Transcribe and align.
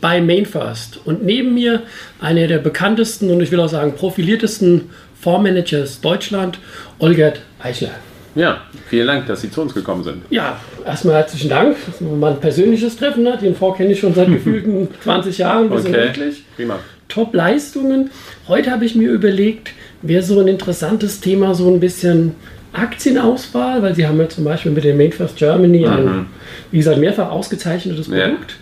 bei 0.00 0.20
Mainfirst. 0.20 1.00
Und 1.04 1.24
neben 1.24 1.54
mir 1.54 1.82
einer 2.20 2.46
der 2.46 2.58
bekanntesten 2.58 3.30
und 3.30 3.40
ich 3.40 3.50
will 3.50 3.60
auch 3.60 3.68
sagen 3.68 3.94
profiliertesten 3.94 4.90
Fondsmanagers 5.20 6.00
Deutschland, 6.00 6.58
Olgert 6.98 7.40
Eichler. 7.60 7.90
Ja, 8.34 8.62
vielen 8.88 9.06
Dank, 9.08 9.26
dass 9.26 9.40
Sie 9.40 9.50
zu 9.50 9.62
uns 9.62 9.74
gekommen 9.74 10.04
sind. 10.04 10.22
Ja, 10.30 10.60
erstmal 10.86 11.16
herzlichen 11.16 11.50
Dank, 11.50 11.76
dass 11.86 12.00
man 12.00 12.34
ein 12.34 12.40
persönliches 12.40 12.96
Treffen 12.96 13.26
hat. 13.26 13.42
Den 13.42 13.56
Fonds 13.56 13.78
kenne 13.78 13.92
ich 13.92 13.98
schon 13.98 14.14
seit 14.14 14.28
gefühlten 14.32 14.88
20 15.02 15.38
Jahren. 15.38 15.70
Wir 15.70 15.72
okay. 15.72 15.82
sind 15.82 15.92
wirklich 15.92 16.44
Prima. 16.54 16.78
Top-Leistungen. 17.08 18.10
Heute 18.46 18.70
habe 18.70 18.84
ich 18.84 18.94
mir 18.94 19.10
überlegt, 19.10 19.70
wäre 20.02 20.22
so 20.22 20.38
ein 20.38 20.46
interessantes 20.46 21.20
Thema 21.20 21.54
so 21.54 21.68
ein 21.68 21.80
bisschen 21.80 22.36
Aktienauswahl, 22.72 23.82
weil 23.82 23.94
Sie 23.94 24.06
haben 24.06 24.18
ja 24.18 24.28
zum 24.28 24.44
Beispiel 24.44 24.72
mit 24.72 24.84
dem 24.84 24.96
Mainfirst 24.96 25.36
Germany 25.36 25.86
ein, 25.86 26.04
Mhm. 26.04 26.26
wie 26.70 26.78
gesagt, 26.78 26.98
mehrfach 26.98 27.30
ausgezeichnetes 27.30 28.08
Ja. 28.08 28.28
Produkt. 28.28 28.56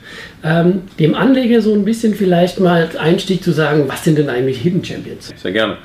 Ähm, 0.45 0.83
dem 0.99 1.15
Anleger 1.15 1.61
so 1.61 1.73
ein 1.75 1.85
bisschen 1.85 2.15
vielleicht 2.15 2.61
mal 2.61 2.89
Einstieg 2.99 3.43
zu 3.43 3.53
sagen, 3.53 3.85
was 3.89 4.05
sind 4.05 4.19
denn 4.19 4.29
eigentlich 4.29 4.59
Hidden 4.59 4.85
Champions? 4.85 5.33
Sehr 5.37 5.53
gerne. 5.53 5.77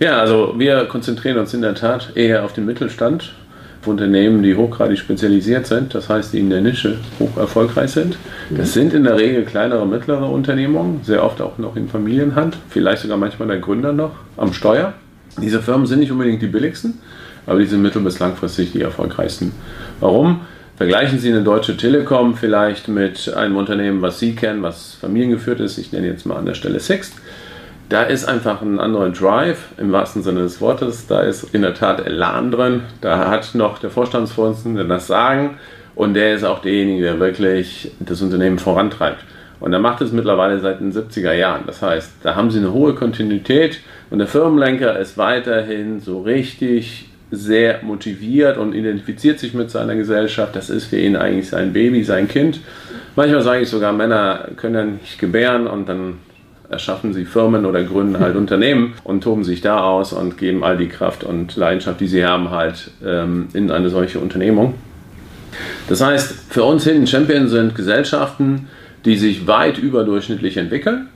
Ja, 0.00 0.18
also 0.18 0.54
wir 0.56 0.84
konzentrieren 0.84 1.38
uns 1.38 1.52
in 1.54 1.62
der 1.62 1.74
Tat 1.74 2.12
eher 2.14 2.44
auf 2.44 2.52
den 2.52 2.64
Mittelstand, 2.64 3.34
auf 3.82 3.88
Unternehmen, 3.88 4.42
die 4.42 4.54
hochgradig 4.54 4.98
spezialisiert 4.98 5.66
sind, 5.66 5.94
das 5.94 6.08
heißt, 6.08 6.32
die 6.32 6.38
in 6.38 6.50
der 6.50 6.60
Nische 6.60 6.96
hoch 7.18 7.36
erfolgreich 7.36 7.90
sind. 7.90 8.16
Das 8.50 8.72
sind 8.72 8.94
in 8.94 9.04
der 9.04 9.16
Regel 9.18 9.44
kleinere, 9.44 9.86
mittlere 9.86 10.30
Unternehmungen, 10.30 11.00
sehr 11.02 11.24
oft 11.24 11.40
auch 11.40 11.58
noch 11.58 11.76
in 11.76 11.88
Familienhand, 11.88 12.56
vielleicht 12.70 13.02
sogar 13.02 13.16
manchmal 13.18 13.48
der 13.48 13.58
Gründer 13.58 13.92
noch 13.92 14.12
am 14.36 14.52
Steuer. 14.52 14.94
Diese 15.42 15.60
Firmen 15.60 15.86
sind 15.86 15.98
nicht 16.00 16.10
unbedingt 16.12 16.42
die 16.42 16.46
billigsten, 16.46 16.94
aber 17.48 17.58
die 17.58 17.66
sind 17.66 17.82
mittel- 17.82 18.02
bis 18.02 18.18
langfristig 18.18 18.72
die 18.72 18.82
erfolgreichsten. 18.82 19.52
Warum? 20.00 20.42
Vergleichen 20.76 21.18
Sie 21.18 21.28
eine 21.30 21.42
Deutsche 21.42 21.76
Telekom 21.76 22.36
vielleicht 22.36 22.86
mit 22.86 23.34
einem 23.34 23.56
Unternehmen, 23.56 24.00
was 24.00 24.20
Sie 24.20 24.36
kennen, 24.36 24.62
was 24.62 24.94
familiengeführt 25.00 25.58
ist. 25.58 25.76
Ich 25.78 25.90
nenne 25.90 26.06
jetzt 26.06 26.24
mal 26.24 26.36
an 26.36 26.46
der 26.46 26.54
Stelle 26.54 26.78
Sixt. 26.78 27.14
Da 27.88 28.02
ist 28.02 28.26
einfach 28.26 28.60
ein 28.62 28.78
anderer 28.78 29.08
Drive 29.08 29.70
im 29.78 29.90
wahrsten 29.90 30.22
Sinne 30.22 30.40
des 30.40 30.60
Wortes. 30.60 31.06
Da 31.08 31.22
ist 31.22 31.52
in 31.54 31.62
der 31.62 31.74
Tat 31.74 32.06
Elan 32.06 32.52
drin. 32.52 32.82
Da 33.00 33.28
hat 33.28 33.54
noch 33.54 33.78
der 33.78 33.90
Vorstandsvorsitzende 33.90 34.86
das 34.86 35.06
Sagen 35.06 35.56
und 35.94 36.14
der 36.14 36.34
ist 36.34 36.44
auch 36.44 36.60
derjenige, 36.60 37.02
der 37.02 37.18
wirklich 37.18 37.90
das 37.98 38.22
Unternehmen 38.22 38.58
vorantreibt. 38.58 39.24
Und 39.58 39.72
er 39.72 39.80
macht 39.80 40.00
es 40.02 40.12
mittlerweile 40.12 40.60
seit 40.60 40.80
den 40.80 40.92
70er 40.92 41.32
Jahren. 41.32 41.62
Das 41.66 41.82
heißt, 41.82 42.12
da 42.22 42.36
haben 42.36 42.50
sie 42.50 42.58
eine 42.58 42.72
hohe 42.72 42.94
Kontinuität 42.94 43.80
und 44.10 44.18
der 44.18 44.28
Firmenlenker 44.28 44.96
ist 44.98 45.18
weiterhin 45.18 45.98
so 45.98 46.20
richtig 46.20 47.08
sehr 47.30 47.82
motiviert 47.82 48.56
und 48.56 48.74
identifiziert 48.74 49.38
sich 49.38 49.54
mit 49.54 49.70
seiner 49.70 49.94
Gesellschaft. 49.96 50.56
Das 50.56 50.70
ist 50.70 50.86
für 50.86 50.98
ihn 50.98 51.16
eigentlich 51.16 51.48
sein 51.48 51.72
Baby, 51.72 52.02
sein 52.04 52.28
Kind. 52.28 52.60
Manchmal 53.16 53.42
sage 53.42 53.62
ich 53.62 53.68
sogar, 53.68 53.92
Männer 53.92 54.48
können 54.56 54.74
ja 54.74 54.84
nicht 54.84 55.18
gebären 55.18 55.66
und 55.66 55.88
dann 55.88 56.18
erschaffen 56.70 57.14
sie 57.14 57.24
Firmen 57.24 57.66
oder 57.66 57.82
gründen 57.82 58.20
halt 58.20 58.36
Unternehmen 58.36 58.94
und 59.04 59.22
toben 59.22 59.44
sich 59.44 59.60
da 59.60 59.82
aus 59.82 60.12
und 60.12 60.38
geben 60.38 60.64
all 60.64 60.76
die 60.76 60.88
Kraft 60.88 61.24
und 61.24 61.56
Leidenschaft, 61.56 62.00
die 62.00 62.08
sie 62.08 62.24
haben, 62.24 62.50
halt 62.50 62.90
ähm, 63.04 63.48
in 63.52 63.70
eine 63.70 63.90
solche 63.90 64.20
Unternehmung. 64.20 64.74
Das 65.88 66.02
heißt, 66.02 66.34
für 66.50 66.64
uns 66.64 66.84
Hidden 66.84 67.06
Champion 67.06 67.48
sind 67.48 67.74
Gesellschaften, 67.74 68.68
die 69.04 69.16
sich 69.16 69.46
weit 69.46 69.78
überdurchschnittlich 69.78 70.56
entwickeln. 70.56 71.08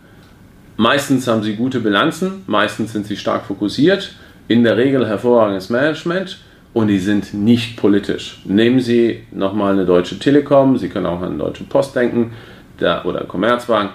Meistens 0.76 1.28
haben 1.28 1.42
sie 1.42 1.54
gute 1.54 1.80
Bilanzen, 1.80 2.42
meistens 2.46 2.92
sind 2.92 3.06
sie 3.06 3.16
stark 3.16 3.44
fokussiert, 3.44 4.14
in 4.48 4.64
der 4.64 4.76
Regel 4.76 5.06
hervorragendes 5.06 5.70
Management 5.70 6.38
und 6.72 6.88
die 6.88 6.98
sind 6.98 7.34
nicht 7.34 7.76
politisch. 7.76 8.40
Nehmen 8.44 8.80
Sie 8.80 9.24
nochmal 9.30 9.72
eine 9.72 9.84
Deutsche 9.84 10.18
Telekom, 10.18 10.76
Sie 10.78 10.88
können 10.88 11.06
auch 11.06 11.20
an 11.20 11.30
eine 11.30 11.38
Deutsche 11.38 11.64
Post 11.64 11.94
denken 11.96 12.32
da, 12.78 13.04
oder 13.04 13.24
Commerzbank 13.24 13.90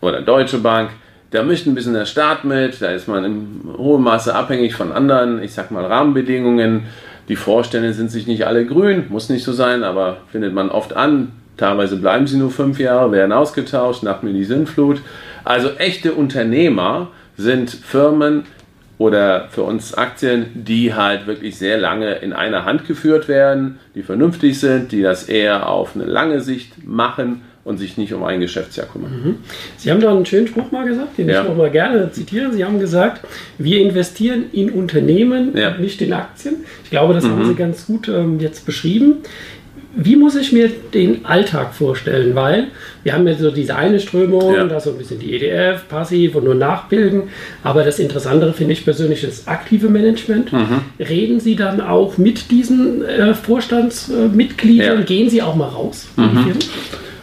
oder 0.00 0.22
Deutsche 0.22 0.58
Bank. 0.58 0.90
Da 1.30 1.42
mischt 1.42 1.66
ein 1.66 1.74
bisschen 1.74 1.94
der 1.94 2.06
Staat 2.06 2.44
mit, 2.44 2.82
da 2.82 2.88
ist 2.88 3.06
man 3.06 3.24
in 3.24 3.60
hohem 3.78 4.02
Maße 4.02 4.34
abhängig 4.34 4.74
von 4.74 4.92
anderen, 4.92 5.42
ich 5.42 5.52
sag 5.52 5.70
mal, 5.70 5.84
Rahmenbedingungen. 5.84 6.84
Die 7.28 7.36
Vorstände 7.36 7.92
sind 7.92 8.10
sich 8.10 8.26
nicht 8.26 8.46
alle 8.46 8.66
grün, 8.66 9.04
muss 9.08 9.28
nicht 9.28 9.44
so 9.44 9.52
sein, 9.52 9.84
aber 9.84 10.18
findet 10.32 10.52
man 10.52 10.70
oft 10.70 10.96
an. 10.96 11.32
Teilweise 11.56 11.96
bleiben 11.96 12.26
sie 12.26 12.38
nur 12.38 12.50
fünf 12.50 12.80
Jahre, 12.80 13.12
werden 13.12 13.32
ausgetauscht, 13.32 14.02
nach 14.02 14.22
mir 14.22 14.32
die 14.32 14.44
Sinnflut. 14.44 15.02
Also 15.44 15.70
echte 15.78 16.14
Unternehmer 16.14 17.08
sind 17.36 17.70
Firmen 17.70 18.44
oder 19.00 19.48
für 19.50 19.62
uns 19.62 19.94
Aktien, 19.94 20.48
die 20.52 20.92
halt 20.92 21.26
wirklich 21.26 21.56
sehr 21.56 21.78
lange 21.78 22.16
in 22.16 22.34
einer 22.34 22.66
Hand 22.66 22.86
geführt 22.86 23.28
werden, 23.28 23.78
die 23.94 24.02
vernünftig 24.02 24.60
sind, 24.60 24.92
die 24.92 25.00
das 25.00 25.24
eher 25.26 25.70
auf 25.70 25.96
eine 25.96 26.04
lange 26.04 26.42
Sicht 26.42 26.86
machen 26.86 27.40
und 27.64 27.78
sich 27.78 27.96
nicht 27.96 28.12
um 28.12 28.22
ein 28.24 28.40
Geschäftsjahr 28.40 28.86
kümmern. 28.86 29.36
Sie 29.78 29.90
haben 29.90 30.00
da 30.00 30.10
einen 30.10 30.26
schönen 30.26 30.48
Spruch 30.48 30.70
mal 30.70 30.84
gesagt, 30.84 31.16
den 31.16 31.30
Ja. 31.30 31.46
ich 31.46 31.56
mal 31.56 31.70
gerne 31.70 32.12
zitiere. 32.12 32.52
Sie 32.52 32.62
haben 32.62 32.78
gesagt, 32.78 33.22
wir 33.56 33.80
investieren 33.80 34.44
in 34.52 34.68
Unternehmen 34.68 35.56
Ja. 35.56 35.70
und 35.70 35.80
nicht 35.80 36.02
in 36.02 36.12
Aktien. 36.12 36.56
Ich 36.84 36.90
glaube, 36.90 37.14
das 37.14 37.24
haben 37.24 37.46
Sie 37.46 37.54
ganz 37.54 37.86
gut 37.86 38.06
ähm, 38.08 38.38
jetzt 38.38 38.66
beschrieben. 38.66 39.18
Wie 39.94 40.14
muss 40.16 40.36
ich 40.36 40.52
mir 40.52 40.70
den 40.94 41.24
Alltag 41.26 41.74
vorstellen? 41.74 42.34
Weil 42.36 42.68
wir 43.02 43.12
haben 43.12 43.26
ja 43.26 43.34
so 43.34 43.50
diese 43.50 43.74
eine 43.74 43.98
Strömung, 43.98 44.54
Ja. 44.54 44.64
da 44.64 44.78
so 44.78 44.90
ein 44.90 44.98
bisschen 44.98 45.18
die 45.18 45.34
EDF, 45.34 45.88
passiv 45.88 46.36
und 46.36 46.44
nur 46.44 46.54
nachbilden. 46.54 47.24
Aber 47.64 47.82
das 47.82 47.98
Interessantere 47.98 48.52
finde 48.52 48.74
ich 48.74 48.84
persönlich 48.84 49.22
das 49.22 49.48
aktive 49.48 49.88
Management. 49.88 50.52
Reden 51.00 51.40
Sie 51.40 51.56
dann 51.56 51.80
auch 51.80 52.18
mit 52.18 52.50
diesen 52.52 53.04
äh, 53.04 53.34
Vorstandsmitgliedern? 53.34 54.98
Ja. 55.00 55.04
Gehen 55.04 55.28
Sie 55.30 55.42
auch 55.42 55.54
mal 55.56 55.68
raus? 55.68 56.06
Firmen? 56.14 56.56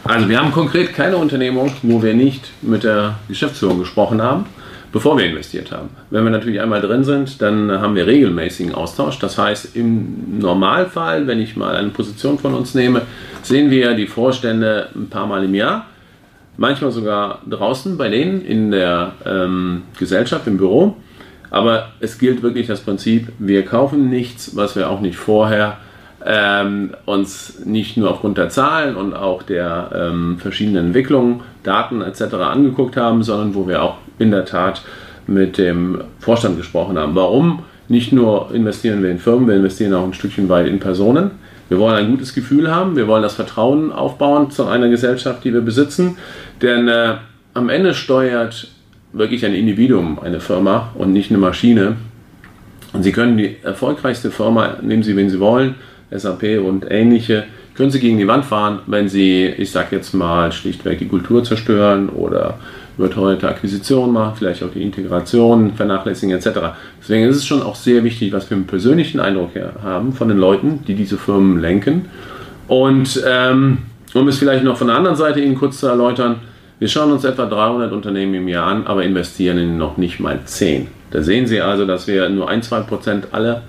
Also 0.03 0.29
wir 0.29 0.39
haben 0.39 0.51
konkret 0.51 0.93
keine 0.93 1.17
Unternehmung, 1.17 1.71
wo 1.83 2.01
wir 2.01 2.13
nicht 2.13 2.51
mit 2.61 2.83
der 2.83 3.15
Geschäftsführung 3.27 3.79
gesprochen 3.79 4.21
haben, 4.21 4.45
bevor 4.91 5.17
wir 5.17 5.25
investiert 5.25 5.71
haben. 5.71 5.89
Wenn 6.09 6.23
wir 6.23 6.31
natürlich 6.31 6.61
einmal 6.61 6.81
drin 6.81 7.03
sind, 7.03 7.41
dann 7.41 7.71
haben 7.71 7.95
wir 7.95 8.07
regelmäßigen 8.07 8.73
Austausch. 8.73 9.19
Das 9.19 9.37
heißt, 9.37 9.75
im 9.75 10.39
Normalfall, 10.39 11.27
wenn 11.27 11.41
ich 11.41 11.55
mal 11.55 11.75
eine 11.75 11.89
Position 11.89 12.39
von 12.39 12.53
uns 12.53 12.73
nehme, 12.73 13.01
sehen 13.41 13.69
wir 13.69 13.93
die 13.93 14.07
Vorstände 14.07 14.89
ein 14.95 15.09
paar 15.09 15.27
Mal 15.27 15.43
im 15.43 15.55
Jahr. 15.55 15.85
Manchmal 16.57 16.91
sogar 16.91 17.41
draußen 17.47 17.97
bei 17.97 18.09
denen 18.09 18.43
in 18.43 18.71
der 18.71 19.13
ähm, 19.25 19.83
Gesellschaft, 19.97 20.47
im 20.47 20.57
Büro. 20.57 20.95
Aber 21.49 21.89
es 21.99 22.17
gilt 22.17 22.41
wirklich 22.41 22.67
das 22.67 22.81
Prinzip, 22.81 23.29
wir 23.39 23.63
kaufen 23.63 24.09
nichts, 24.09 24.55
was 24.55 24.75
wir 24.75 24.89
auch 24.89 24.99
nicht 24.99 25.15
vorher 25.15 25.77
ähm, 26.29 26.93
uns 27.05 27.61
nicht 27.63 27.95
nur 27.95 28.11
aufgrund 28.11 28.37
der 28.37 28.49
Zahlen 28.49 28.97
und 28.97 29.13
auch 29.13 29.43
der 29.43 29.89
ähm, 29.95 30.37
verschiedenen 30.39 30.87
Entwicklungen, 30.87 31.41
Daten 31.63 32.01
etc. 32.01 32.33
angeguckt 32.35 32.97
haben, 32.97 33.23
sondern 33.23 33.55
wo 33.55 33.67
wir 33.67 33.81
auch 33.81 33.95
in 34.19 34.31
der 34.31 34.43
Tat 34.43 34.81
mit 35.25 35.57
dem 35.57 36.01
Vorstand 36.19 36.57
gesprochen 36.57 36.99
haben. 36.99 37.15
Warum? 37.15 37.63
Nicht 37.87 38.11
nur 38.11 38.53
investieren 38.53 39.01
wir 39.01 39.09
in 39.09 39.19
Firmen, 39.19 39.47
wir 39.47 39.55
investieren 39.55 39.93
auch 39.93 40.03
ein 40.03 40.13
Stückchen 40.13 40.49
weit 40.49 40.67
in 40.67 40.79
Personen. 40.79 41.31
Wir 41.69 41.79
wollen 41.79 41.95
ein 41.95 42.11
gutes 42.11 42.33
Gefühl 42.33 42.73
haben, 42.73 42.97
wir 42.97 43.07
wollen 43.07 43.23
das 43.23 43.35
Vertrauen 43.35 43.93
aufbauen 43.93 44.51
zu 44.51 44.65
einer 44.65 44.89
Gesellschaft, 44.89 45.45
die 45.45 45.53
wir 45.53 45.61
besitzen, 45.61 46.17
denn 46.61 46.89
äh, 46.89 47.15
am 47.53 47.69
Ende 47.69 47.93
steuert 47.93 48.69
wirklich 49.13 49.45
ein 49.45 49.53
Individuum 49.53 50.19
eine 50.19 50.41
Firma 50.41 50.91
und 50.95 51.13
nicht 51.13 51.29
eine 51.31 51.39
Maschine. 51.39 51.95
Und 52.91 53.03
Sie 53.03 53.11
können 53.11 53.37
die 53.37 53.57
erfolgreichste 53.63 54.31
Firma, 54.31 54.77
nehmen 54.81 55.03
Sie, 55.03 55.15
wen 55.15 55.29
Sie 55.29 55.39
wollen, 55.39 55.75
SAP 56.11 56.59
und 56.65 56.85
ähnliche, 56.89 57.45
können 57.75 57.91
Sie 57.91 57.99
gegen 57.99 58.17
die 58.17 58.27
Wand 58.27 58.45
fahren, 58.45 58.79
wenn 58.87 59.07
Sie, 59.07 59.45
ich 59.45 59.71
sag 59.71 59.91
jetzt 59.91 60.13
mal, 60.13 60.51
schlichtweg 60.51 60.99
die 60.99 61.07
Kultur 61.07 61.43
zerstören 61.43 62.09
oder 62.09 62.57
wird 62.97 63.15
heute 63.15 63.47
Akquisition 63.47 64.11
machen, 64.11 64.33
vielleicht 64.35 64.63
auch 64.63 64.71
die 64.71 64.81
Integration 64.81 65.73
vernachlässigen 65.73 66.35
etc. 66.35 66.59
Deswegen 66.99 67.27
ist 67.27 67.37
es 67.37 67.45
schon 67.45 67.61
auch 67.61 67.75
sehr 67.75 68.03
wichtig, 68.03 68.33
was 68.33 68.49
wir 68.49 68.57
einen 68.57 68.65
persönlichen 68.65 69.19
Eindruck 69.19 69.51
haben 69.83 70.13
von 70.13 70.27
den 70.27 70.37
Leuten, 70.37 70.83
die 70.87 70.95
diese 70.95 71.17
Firmen 71.17 71.59
lenken. 71.59 72.05
Und 72.67 73.23
ähm, 73.27 73.79
um 74.13 74.27
es 74.27 74.39
vielleicht 74.39 74.63
noch 74.63 74.77
von 74.77 74.87
der 74.87 74.95
anderen 74.95 75.15
Seite 75.15 75.39
Ihnen 75.39 75.55
kurz 75.55 75.79
zu 75.79 75.87
erläutern, 75.87 76.37
wir 76.79 76.87
schauen 76.87 77.11
uns 77.11 77.23
etwa 77.23 77.45
300 77.45 77.91
Unternehmen 77.91 78.35
im 78.35 78.47
Jahr 78.47 78.67
an, 78.67 78.85
aber 78.85 79.03
investieren 79.03 79.57
in 79.57 79.77
noch 79.77 79.97
nicht 79.97 80.19
mal 80.19 80.39
10. 80.43 80.87
Da 81.11 81.23
sehen 81.23 81.47
Sie 81.47 81.61
also, 81.61 81.85
dass 81.85 82.07
wir 82.07 82.29
nur 82.29 82.49
1-2% 82.49 83.31
aller 83.31 83.63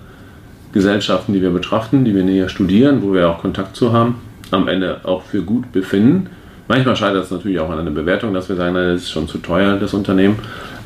Gesellschaften, 0.73 1.32
die 1.32 1.43
wir 1.43 1.50
betrachten, 1.50 2.05
die 2.05 2.15
wir 2.15 2.25
näher 2.25 2.49
studieren, 2.49 3.03
wo 3.03 3.12
wir 3.12 3.29
auch 3.29 3.38
Kontakt 3.38 3.76
zu 3.76 3.93
haben, 3.93 4.17
am 4.50 4.69
Ende 4.69 5.00
auch 5.05 5.23
für 5.23 5.43
gut 5.43 5.73
befinden. 5.73 6.29
Manchmal 6.69 6.97
scheitert 6.97 7.25
es 7.25 7.31
natürlich 7.31 7.59
auch 7.61 7.70
an 7.70 7.79
einer 7.79 7.91
Bewertung, 7.91 8.35
dass 8.35 8.49
wir 8.49 8.56
sagen, 8.56 8.75
das 8.75 9.03
ist 9.03 9.11
schon 9.11 9.26
zu 9.26 9.38
teuer, 9.38 9.76
das 9.76 9.94
Unternehmen. 9.94 10.38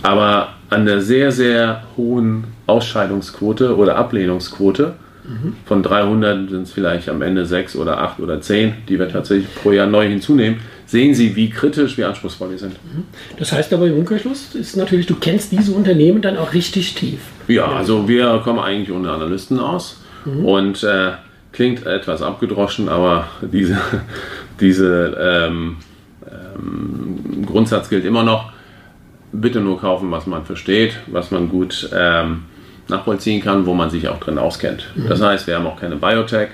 Aber 0.02 0.48
an 0.70 0.86
der 0.86 1.00
sehr, 1.00 1.32
sehr 1.32 1.82
hohen 1.96 2.44
Ausscheidungsquote 2.66 3.76
oder 3.76 3.96
Ablehnungsquote, 3.96 4.94
mhm. 5.24 5.54
von 5.66 5.82
300 5.82 6.50
sind 6.50 6.62
es 6.62 6.72
vielleicht 6.72 7.08
am 7.08 7.20
Ende 7.22 7.46
6 7.46 7.76
oder 7.76 7.98
8 7.98 8.20
oder 8.20 8.40
10, 8.40 8.74
die 8.88 8.98
wir 8.98 9.08
tatsächlich 9.08 9.52
pro 9.54 9.72
Jahr 9.72 9.86
neu 9.86 10.08
hinzunehmen, 10.08 10.60
sehen 10.86 11.14
Sie, 11.14 11.34
wie 11.36 11.50
kritisch, 11.50 11.96
wie 11.96 12.04
anspruchsvoll 12.04 12.50
wir 12.50 12.58
sind. 12.58 12.72
Mhm. 12.72 13.04
Das 13.38 13.52
heißt 13.52 13.72
aber 13.72 13.86
im 13.86 13.98
Umkehrschluss 13.98 14.54
ist 14.54 14.76
natürlich, 14.76 15.06
du 15.06 15.16
kennst 15.16 15.52
diese 15.52 15.72
Unternehmen 15.72 16.22
dann 16.22 16.36
auch 16.36 16.52
richtig 16.52 16.94
tief. 16.94 17.20
Ja, 17.48 17.66
also 17.66 18.08
wir 18.08 18.40
kommen 18.44 18.58
eigentlich 18.58 18.92
ohne 18.92 19.10
Analysten 19.10 19.58
aus 19.58 20.00
mhm. 20.24 20.44
und 20.44 20.84
äh, 20.84 21.12
klingt 21.52 21.86
etwas 21.86 22.22
abgedroschen, 22.22 22.88
aber 22.88 23.28
diese, 23.40 23.78
diese 24.60 25.16
ähm, 25.20 25.76
ähm, 26.30 27.46
Grundsatz 27.46 27.88
gilt 27.88 28.04
immer 28.04 28.22
noch. 28.22 28.52
Bitte 29.34 29.60
nur 29.60 29.80
kaufen, 29.80 30.10
was 30.10 30.26
man 30.26 30.44
versteht, 30.44 30.98
was 31.06 31.30
man 31.30 31.48
gut 31.48 31.88
ähm, 31.94 32.42
nachvollziehen 32.88 33.42
kann, 33.42 33.64
wo 33.64 33.72
man 33.72 33.88
sich 33.88 34.08
auch 34.08 34.20
drin 34.20 34.38
auskennt. 34.38 34.90
Mhm. 34.94 35.08
Das 35.08 35.22
heißt, 35.22 35.46
wir 35.46 35.56
haben 35.56 35.66
auch 35.66 35.80
keine 35.80 35.96
Biotech 35.96 36.48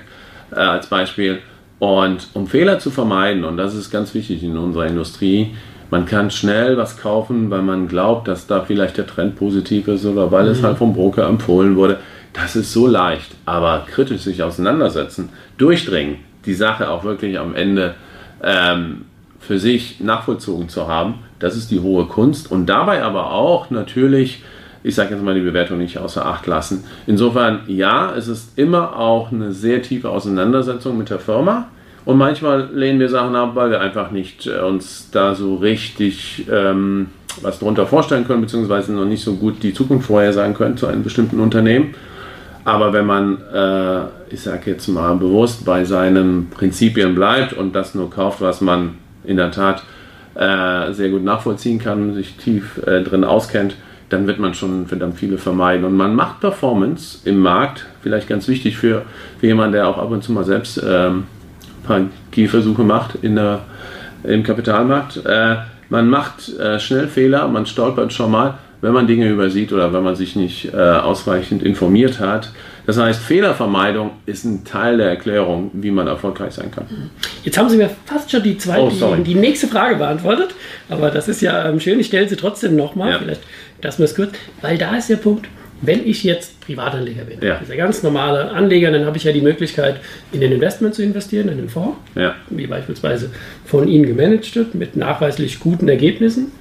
äh, 0.51 0.55
als 0.55 0.87
Beispiel. 0.87 1.39
Und 1.79 2.27
um 2.33 2.47
Fehler 2.47 2.79
zu 2.79 2.91
vermeiden, 2.91 3.45
und 3.45 3.57
das 3.57 3.73
ist 3.73 3.89
ganz 3.89 4.13
wichtig 4.13 4.43
in 4.43 4.57
unserer 4.57 4.87
Industrie, 4.87 5.55
man 5.91 6.05
kann 6.05 6.29
schnell 6.29 6.77
was 6.77 6.97
kaufen, 6.97 7.49
weil 7.49 7.61
man 7.61 7.87
glaubt, 7.87 8.27
dass 8.27 8.45
da 8.45 8.61
vielleicht 8.61 8.97
der 8.97 9.07
Trend 9.07 9.37
positiv 9.37 9.87
ist 9.87 10.05
oder 10.05 10.31
weil 10.31 10.45
mhm. 10.45 10.51
es 10.51 10.61
halt 10.63 10.77
vom 10.77 10.93
Broker 10.93 11.27
empfohlen 11.27 11.75
wurde. 11.75 11.99
Das 12.33 12.55
ist 12.55 12.73
so 12.73 12.85
leicht, 12.85 13.31
aber 13.45 13.85
kritisch 13.89 14.21
sich 14.21 14.43
auseinandersetzen, 14.43 15.29
durchdringen, 15.57 16.17
die 16.45 16.53
Sache 16.53 16.89
auch 16.89 17.03
wirklich 17.03 17.39
am 17.39 17.55
Ende 17.55 17.95
ähm, 18.43 19.05
für 19.39 19.57
sich 19.57 19.99
nachvollzogen 19.99 20.69
zu 20.69 20.87
haben, 20.87 21.15
das 21.39 21.55
ist 21.55 21.71
die 21.71 21.79
hohe 21.79 22.05
Kunst. 22.05 22.51
Und 22.51 22.67
dabei 22.67 23.01
aber 23.01 23.31
auch 23.31 23.71
natürlich, 23.71 24.43
ich 24.83 24.95
sage 24.95 25.13
jetzt 25.13 25.23
mal 25.23 25.35
die 25.35 25.41
Bewertung 25.41 25.77
nicht 25.77 25.97
außer 25.97 26.25
Acht 26.25 26.47
lassen. 26.47 26.83
Insofern, 27.07 27.61
ja, 27.67 28.13
es 28.15 28.27
ist 28.27 28.57
immer 28.57 28.97
auch 28.97 29.31
eine 29.31 29.51
sehr 29.51 29.81
tiefe 29.81 30.09
Auseinandersetzung 30.09 30.97
mit 30.97 31.09
der 31.09 31.19
Firma. 31.19 31.67
Und 32.05 32.17
manchmal 32.17 32.69
lehnen 32.73 32.99
wir 32.99 33.09
Sachen 33.09 33.35
ab, 33.35 33.51
weil 33.55 33.71
wir 33.71 33.81
einfach 33.81 34.11
nicht 34.11 34.47
äh, 34.47 34.59
uns 34.61 35.09
da 35.11 35.35
so 35.35 35.55
richtig 35.55 36.45
ähm, 36.51 37.07
was 37.41 37.59
darunter 37.59 37.85
vorstellen 37.85 38.25
können, 38.25 38.41
beziehungsweise 38.41 38.93
noch 38.93 39.05
nicht 39.05 39.23
so 39.23 39.35
gut 39.35 39.61
die 39.63 39.73
Zukunft 39.73 40.07
vorhersagen 40.07 40.53
können 40.53 40.77
zu 40.77 40.87
einem 40.87 41.03
bestimmten 41.03 41.39
Unternehmen. 41.39 41.93
Aber 42.65 42.93
wenn 42.93 43.05
man, 43.05 43.37
äh, 43.53 44.33
ich 44.33 44.41
sage 44.41 44.71
jetzt 44.71 44.87
mal, 44.87 45.15
bewusst 45.15 45.65
bei 45.65 45.85
seinen 45.85 46.49
Prinzipien 46.49 47.15
bleibt 47.15 47.53
und 47.53 47.73
das 47.75 47.95
nur 47.95 48.09
kauft, 48.09 48.41
was 48.41 48.61
man 48.61 48.97
in 49.23 49.37
der 49.37 49.51
Tat 49.51 49.83
äh, 50.35 50.91
sehr 50.93 51.09
gut 51.09 51.23
nachvollziehen 51.23 51.79
kann, 51.79 52.13
sich 52.13 52.35
tief 52.37 52.79
äh, 52.85 53.01
drin 53.03 53.23
auskennt, 53.23 53.75
dann 54.09 54.27
wird 54.27 54.39
man 54.39 54.53
schon 54.53 54.87
verdammt 54.87 55.17
viele 55.17 55.37
vermeiden. 55.37 55.85
Und 55.85 55.95
man 55.95 56.15
macht 56.15 56.39
Performance 56.39 57.19
im 57.25 57.39
Markt, 57.39 57.85
vielleicht 58.01 58.27
ganz 58.27 58.47
wichtig 58.47 58.77
für, 58.77 59.03
für 59.39 59.47
jemanden, 59.47 59.73
der 59.73 59.87
auch 59.87 59.97
ab 59.97 60.11
und 60.11 60.23
zu 60.23 60.31
mal 60.31 60.43
selbst 60.43 60.81
ähm, 60.83 61.25
ein 61.83 61.87
paar 61.87 62.01
Gehversuche 62.31 62.83
macht 62.83 63.15
in 63.21 63.35
der, 63.35 63.61
im 64.23 64.43
Kapitalmarkt. 64.43 65.25
Äh, 65.25 65.57
man 65.89 66.09
macht 66.09 66.57
äh, 66.57 66.79
schnell 66.79 67.07
Fehler, 67.07 67.47
man 67.47 67.65
stolpert 67.65 68.13
schon 68.13 68.31
mal 68.31 68.57
wenn 68.81 68.93
man 68.93 69.07
Dinge 69.07 69.29
übersieht 69.29 69.73
oder 69.73 69.93
wenn 69.93 70.03
man 70.03 70.15
sich 70.15 70.35
nicht 70.35 70.73
äh, 70.73 70.77
ausreichend 70.77 71.63
informiert 71.63 72.19
hat. 72.19 72.51
Das 72.89 72.97
heißt, 72.97 73.21
Fehlervermeidung 73.21 74.09
ist 74.25 74.45
ein 74.45 74.65
Teil 74.65 74.97
der 74.97 75.09
Erklärung, 75.09 75.69
wie 75.73 75.91
man 75.91 76.07
erfolgreich 76.07 76.53
sein 76.53 76.71
kann. 76.71 76.87
Jetzt 77.43 77.55
haben 77.55 77.69
Sie 77.69 77.77
mir 77.77 77.91
fast 78.05 78.31
schon 78.31 78.41
die 78.41 78.57
zweite, 78.57 78.81
oh, 78.81 79.15
die, 79.15 79.23
die, 79.25 79.35
nächste 79.35 79.67
Frage 79.67 79.97
beantwortet, 79.97 80.55
aber 80.89 81.11
das 81.11 81.27
ist 81.27 81.39
ja 81.41 81.69
ähm, 81.69 81.79
schön. 81.79 81.99
Ich 81.99 82.07
stelle 82.07 82.27
sie 82.27 82.35
trotzdem 82.35 82.75
nochmal. 82.75 83.11
Ja. 83.11 83.19
Vielleicht 83.19 83.41
lassen 83.83 83.99
wir 83.99 84.05
es 84.05 84.15
kurz, 84.15 84.31
weil 84.61 84.79
da 84.79 84.97
ist 84.97 85.07
der 85.07 85.17
Punkt. 85.17 85.47
Wenn 85.83 86.03
ich 86.03 86.23
jetzt 86.23 86.59
Privatanleger 86.61 87.25
bin, 87.25 87.37
ja. 87.47 87.59
dieser 87.61 87.75
ganz 87.75 88.01
normale 88.01 88.49
Anleger, 88.49 88.89
dann 88.89 89.05
habe 89.05 89.17
ich 89.17 89.23
ja 89.23 89.33
die 89.33 89.41
Möglichkeit, 89.41 89.97
in 90.31 90.43
ein 90.43 90.51
Investment 90.51 90.95
zu 90.95 91.03
investieren, 91.03 91.47
in 91.47 91.59
einen 91.59 91.69
Fonds, 91.69 91.95
ja. 92.15 92.33
wie 92.49 92.65
beispielsweise 92.65 93.29
von 93.65 93.87
Ihnen 93.87 94.07
gemanagt 94.07 94.55
wird, 94.55 94.73
mit 94.73 94.95
nachweislich 94.95 95.59
guten 95.59 95.87
Ergebnissen. 95.87 96.51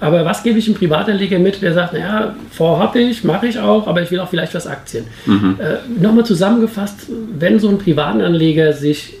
Aber 0.00 0.24
was 0.24 0.42
gebe 0.42 0.58
ich 0.58 0.66
einem 0.66 0.76
Privatanleger 0.76 1.38
mit, 1.38 1.62
der 1.62 1.74
sagt, 1.74 1.92
naja, 1.92 2.34
Fonds 2.50 2.80
habe 2.80 3.00
ich, 3.00 3.22
mache 3.22 3.46
ich 3.46 3.58
auch, 3.58 3.86
aber 3.86 4.02
ich 4.02 4.10
will 4.10 4.18
auch 4.18 4.28
vielleicht 4.28 4.54
was 4.54 4.66
Aktien. 4.66 5.04
Mhm. 5.26 5.58
Äh, 5.60 6.02
Nochmal 6.02 6.26
zusammengefasst, 6.26 7.06
wenn 7.38 7.60
so 7.60 7.68
ein 7.68 7.78
Privatanleger 7.78 8.72
sich 8.72 9.14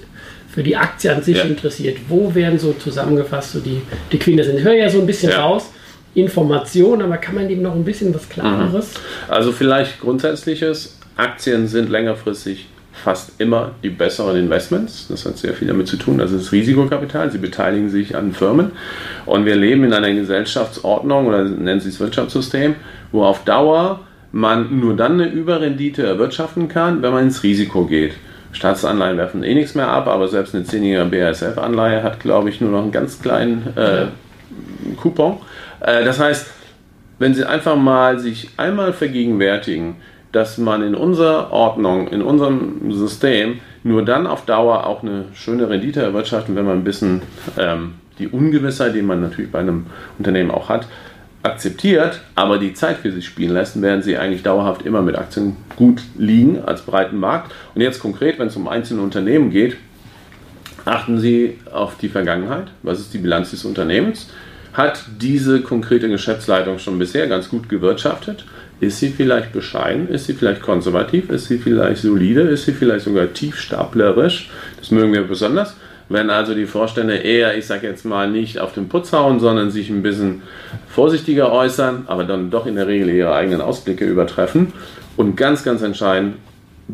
für 0.48 0.62
die 0.62 0.76
Aktie 0.76 1.14
an 1.14 1.22
sich 1.22 1.38
ja. 1.38 1.44
interessiert, 1.44 1.98
wo 2.08 2.34
werden 2.34 2.58
so 2.58 2.72
zusammengefasst 2.72 3.52
so 3.52 3.60
die, 3.60 3.80
die 4.10 4.18
Quintessenz? 4.18 4.58
Ich 4.58 4.64
höre 4.64 4.74
ja 4.74 4.90
so 4.90 5.00
ein 5.00 5.06
bisschen 5.06 5.30
ja. 5.30 5.44
raus, 5.44 5.70
Information, 6.14 7.00
aber 7.00 7.16
kann 7.16 7.36
man 7.36 7.48
dem 7.48 7.62
noch 7.62 7.74
ein 7.74 7.84
bisschen 7.84 8.14
was 8.14 8.28
Klareres? 8.28 8.94
Mhm. 8.94 9.32
Also 9.32 9.52
vielleicht 9.52 10.00
grundsätzliches, 10.00 10.98
Aktien 11.16 11.68
sind 11.68 11.90
längerfristig 11.90 12.66
fast 12.92 13.40
immer 13.40 13.72
die 13.82 13.90
besseren 13.90 14.36
Investments. 14.36 15.08
Das 15.08 15.24
hat 15.26 15.38
sehr 15.38 15.54
viel 15.54 15.68
damit 15.68 15.88
zu 15.88 15.96
tun. 15.96 16.18
Das 16.18 16.30
ist 16.30 16.52
Risikokapital. 16.52 17.30
Sie 17.30 17.38
beteiligen 17.38 17.88
sich 17.88 18.16
an 18.16 18.32
Firmen. 18.32 18.72
Und 19.26 19.46
wir 19.46 19.56
leben 19.56 19.84
in 19.84 19.92
einer 19.92 20.12
Gesellschaftsordnung 20.12 21.26
oder 21.26 21.44
nennen 21.44 21.80
Sie 21.80 21.88
es 21.88 22.00
Wirtschaftssystem, 22.00 22.74
wo 23.10 23.24
auf 23.24 23.44
Dauer 23.44 24.00
man 24.30 24.78
nur 24.78 24.96
dann 24.96 25.20
eine 25.20 25.26
Überrendite 25.26 26.04
erwirtschaften 26.04 26.68
kann, 26.68 27.02
wenn 27.02 27.12
man 27.12 27.24
ins 27.24 27.42
Risiko 27.42 27.86
geht. 27.86 28.14
Staatsanleihen 28.52 29.16
werfen 29.16 29.42
eh 29.42 29.54
nichts 29.54 29.74
mehr 29.74 29.88
ab, 29.88 30.06
aber 30.06 30.28
selbst 30.28 30.54
eine 30.54 30.64
10-jährige 30.64 31.10
BASF-Anleihe 31.10 32.02
hat, 32.02 32.20
glaube 32.20 32.50
ich, 32.50 32.60
nur 32.60 32.70
noch 32.70 32.82
einen 32.82 32.92
ganz 32.92 33.20
kleinen 33.20 33.66
äh, 33.76 34.06
Coupon. 35.00 35.38
Äh, 35.80 36.04
das 36.04 36.18
heißt, 36.20 36.46
wenn 37.18 37.34
Sie 37.34 37.44
einfach 37.44 37.76
mal 37.76 38.18
sich 38.18 38.50
einmal 38.56 38.92
vergegenwärtigen, 38.92 39.96
dass 40.32 40.58
man 40.58 40.82
in 40.82 40.94
unserer 40.94 41.52
Ordnung, 41.52 42.08
in 42.08 42.22
unserem 42.22 42.92
System 42.92 43.60
nur 43.84 44.04
dann 44.04 44.26
auf 44.26 44.44
Dauer 44.44 44.86
auch 44.86 45.02
eine 45.02 45.26
schöne 45.34 45.68
Rendite 45.68 46.00
erwirtschaftet, 46.00 46.56
wenn 46.56 46.64
man 46.64 46.78
ein 46.78 46.84
bisschen 46.84 47.22
ähm, 47.58 47.94
die 48.18 48.28
Ungewissheit, 48.28 48.94
die 48.94 49.02
man 49.02 49.20
natürlich 49.20 49.50
bei 49.50 49.60
einem 49.60 49.86
Unternehmen 50.18 50.50
auch 50.50 50.68
hat, 50.68 50.86
akzeptiert, 51.42 52.20
aber 52.34 52.58
die 52.58 52.72
Zeit 52.72 52.98
für 52.98 53.10
sich 53.10 53.26
spielen 53.26 53.52
lässt, 53.52 53.80
werden 53.82 54.02
sie 54.02 54.16
eigentlich 54.16 54.42
dauerhaft 54.42 54.82
immer 54.82 55.02
mit 55.02 55.16
Aktien 55.16 55.56
gut 55.76 56.00
liegen 56.16 56.62
als 56.64 56.82
breiten 56.82 57.18
Markt. 57.18 57.52
Und 57.74 57.80
jetzt 57.80 58.00
konkret, 58.00 58.38
wenn 58.38 58.46
es 58.46 58.56
um 58.56 58.68
einzelne 58.68 59.02
Unternehmen 59.02 59.50
geht, 59.50 59.76
achten 60.84 61.18
Sie 61.18 61.58
auf 61.72 61.96
die 61.98 62.08
Vergangenheit. 62.08 62.68
Was 62.82 63.00
ist 63.00 63.12
die 63.12 63.18
Bilanz 63.18 63.50
des 63.50 63.64
Unternehmens? 63.64 64.28
Hat 64.72 65.04
diese 65.20 65.60
konkrete 65.60 66.08
Geschäftsleitung 66.08 66.78
schon 66.78 66.98
bisher 66.98 67.26
ganz 67.26 67.48
gut 67.48 67.68
gewirtschaftet? 67.68 68.44
Ist 68.80 68.98
sie 68.98 69.10
vielleicht 69.10 69.52
bescheiden? 69.52 70.08
Ist 70.08 70.26
sie 70.26 70.34
vielleicht 70.34 70.60
konservativ? 70.60 71.30
Ist 71.30 71.46
sie 71.46 71.58
vielleicht 71.58 72.02
solide? 72.02 72.42
Ist 72.42 72.64
sie 72.64 72.72
vielleicht 72.72 73.04
sogar 73.04 73.32
tiefstaplerisch? 73.32 74.50
Das 74.78 74.90
mögen 74.90 75.12
wir 75.12 75.22
besonders. 75.22 75.76
Wenn 76.08 76.30
also 76.30 76.54
die 76.54 76.66
Vorstände 76.66 77.16
eher, 77.16 77.56
ich 77.56 77.66
sage 77.66 77.86
jetzt 77.86 78.04
mal, 78.04 78.28
nicht 78.28 78.58
auf 78.58 78.74
den 78.74 78.88
Putz 78.88 79.12
hauen, 79.12 79.40
sondern 79.40 79.70
sich 79.70 79.88
ein 79.88 80.02
bisschen 80.02 80.42
vorsichtiger 80.88 81.52
äußern, 81.52 82.04
aber 82.06 82.24
dann 82.24 82.50
doch 82.50 82.66
in 82.66 82.76
der 82.76 82.86
Regel 82.86 83.08
ihre 83.08 83.34
eigenen 83.34 83.60
Ausblicke 83.60 84.04
übertreffen. 84.04 84.72
Und 85.16 85.36
ganz, 85.36 85.62
ganz 85.62 85.82
entscheidend, 85.82 86.36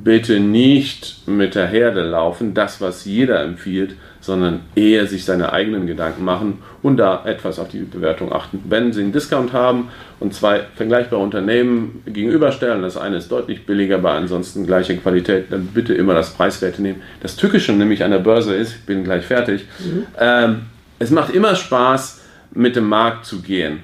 bitte 0.05 0.41
nicht 0.41 1.27
mit 1.27 1.55
der 1.55 1.67
Herde 1.67 2.03
laufen, 2.03 2.55
das, 2.55 2.81
was 2.81 3.05
jeder 3.05 3.43
empfiehlt, 3.43 3.95
sondern 4.21 4.61
eher 4.75 5.07
sich 5.07 5.25
seine 5.25 5.53
eigenen 5.53 5.87
Gedanken 5.87 6.25
machen 6.25 6.59
und 6.83 6.97
da 6.97 7.25
etwas 7.25 7.59
auf 7.59 7.69
die 7.69 7.79
Bewertung 7.79 8.33
achten. 8.33 8.63
Wenn 8.69 8.93
Sie 8.93 9.01
einen 9.01 9.13
Discount 9.13 9.53
haben 9.53 9.89
und 10.21 10.35
zwei 10.35 10.63
vergleichbare 10.75 11.23
Unternehmen 11.23 12.03
gegenüberstellen, 12.07 12.83
das 12.83 12.97
eine 12.97 13.17
ist 13.17 13.31
deutlich 13.31 13.65
billiger, 13.65 13.97
aber 13.97 14.13
ansonsten 14.13 14.67
gleiche 14.67 14.97
Qualität, 14.97 15.47
dann 15.51 15.67
bitte 15.67 15.95
immer 15.95 16.15
das 16.15 16.31
Preiswerte 16.31 16.83
nehmen. 16.83 17.03
Das 17.21 17.37
Tückische 17.37 17.73
nämlich 17.73 18.05
an 18.05 18.11
der 18.11 18.19
Börse 18.19 18.55
ist, 18.55 18.73
ich 18.73 18.87
bin 18.87 19.05
gleich 19.05 19.25
fertig, 19.25 19.67
mhm. 19.79 20.07
ähm, 20.19 20.61
es 20.99 21.11
macht 21.11 21.35
immer 21.35 21.55
Spaß, 21.55 22.23
mit 22.53 22.77
dem 22.77 22.89
Markt 22.89 23.27
zu 23.27 23.41
gehen. 23.41 23.81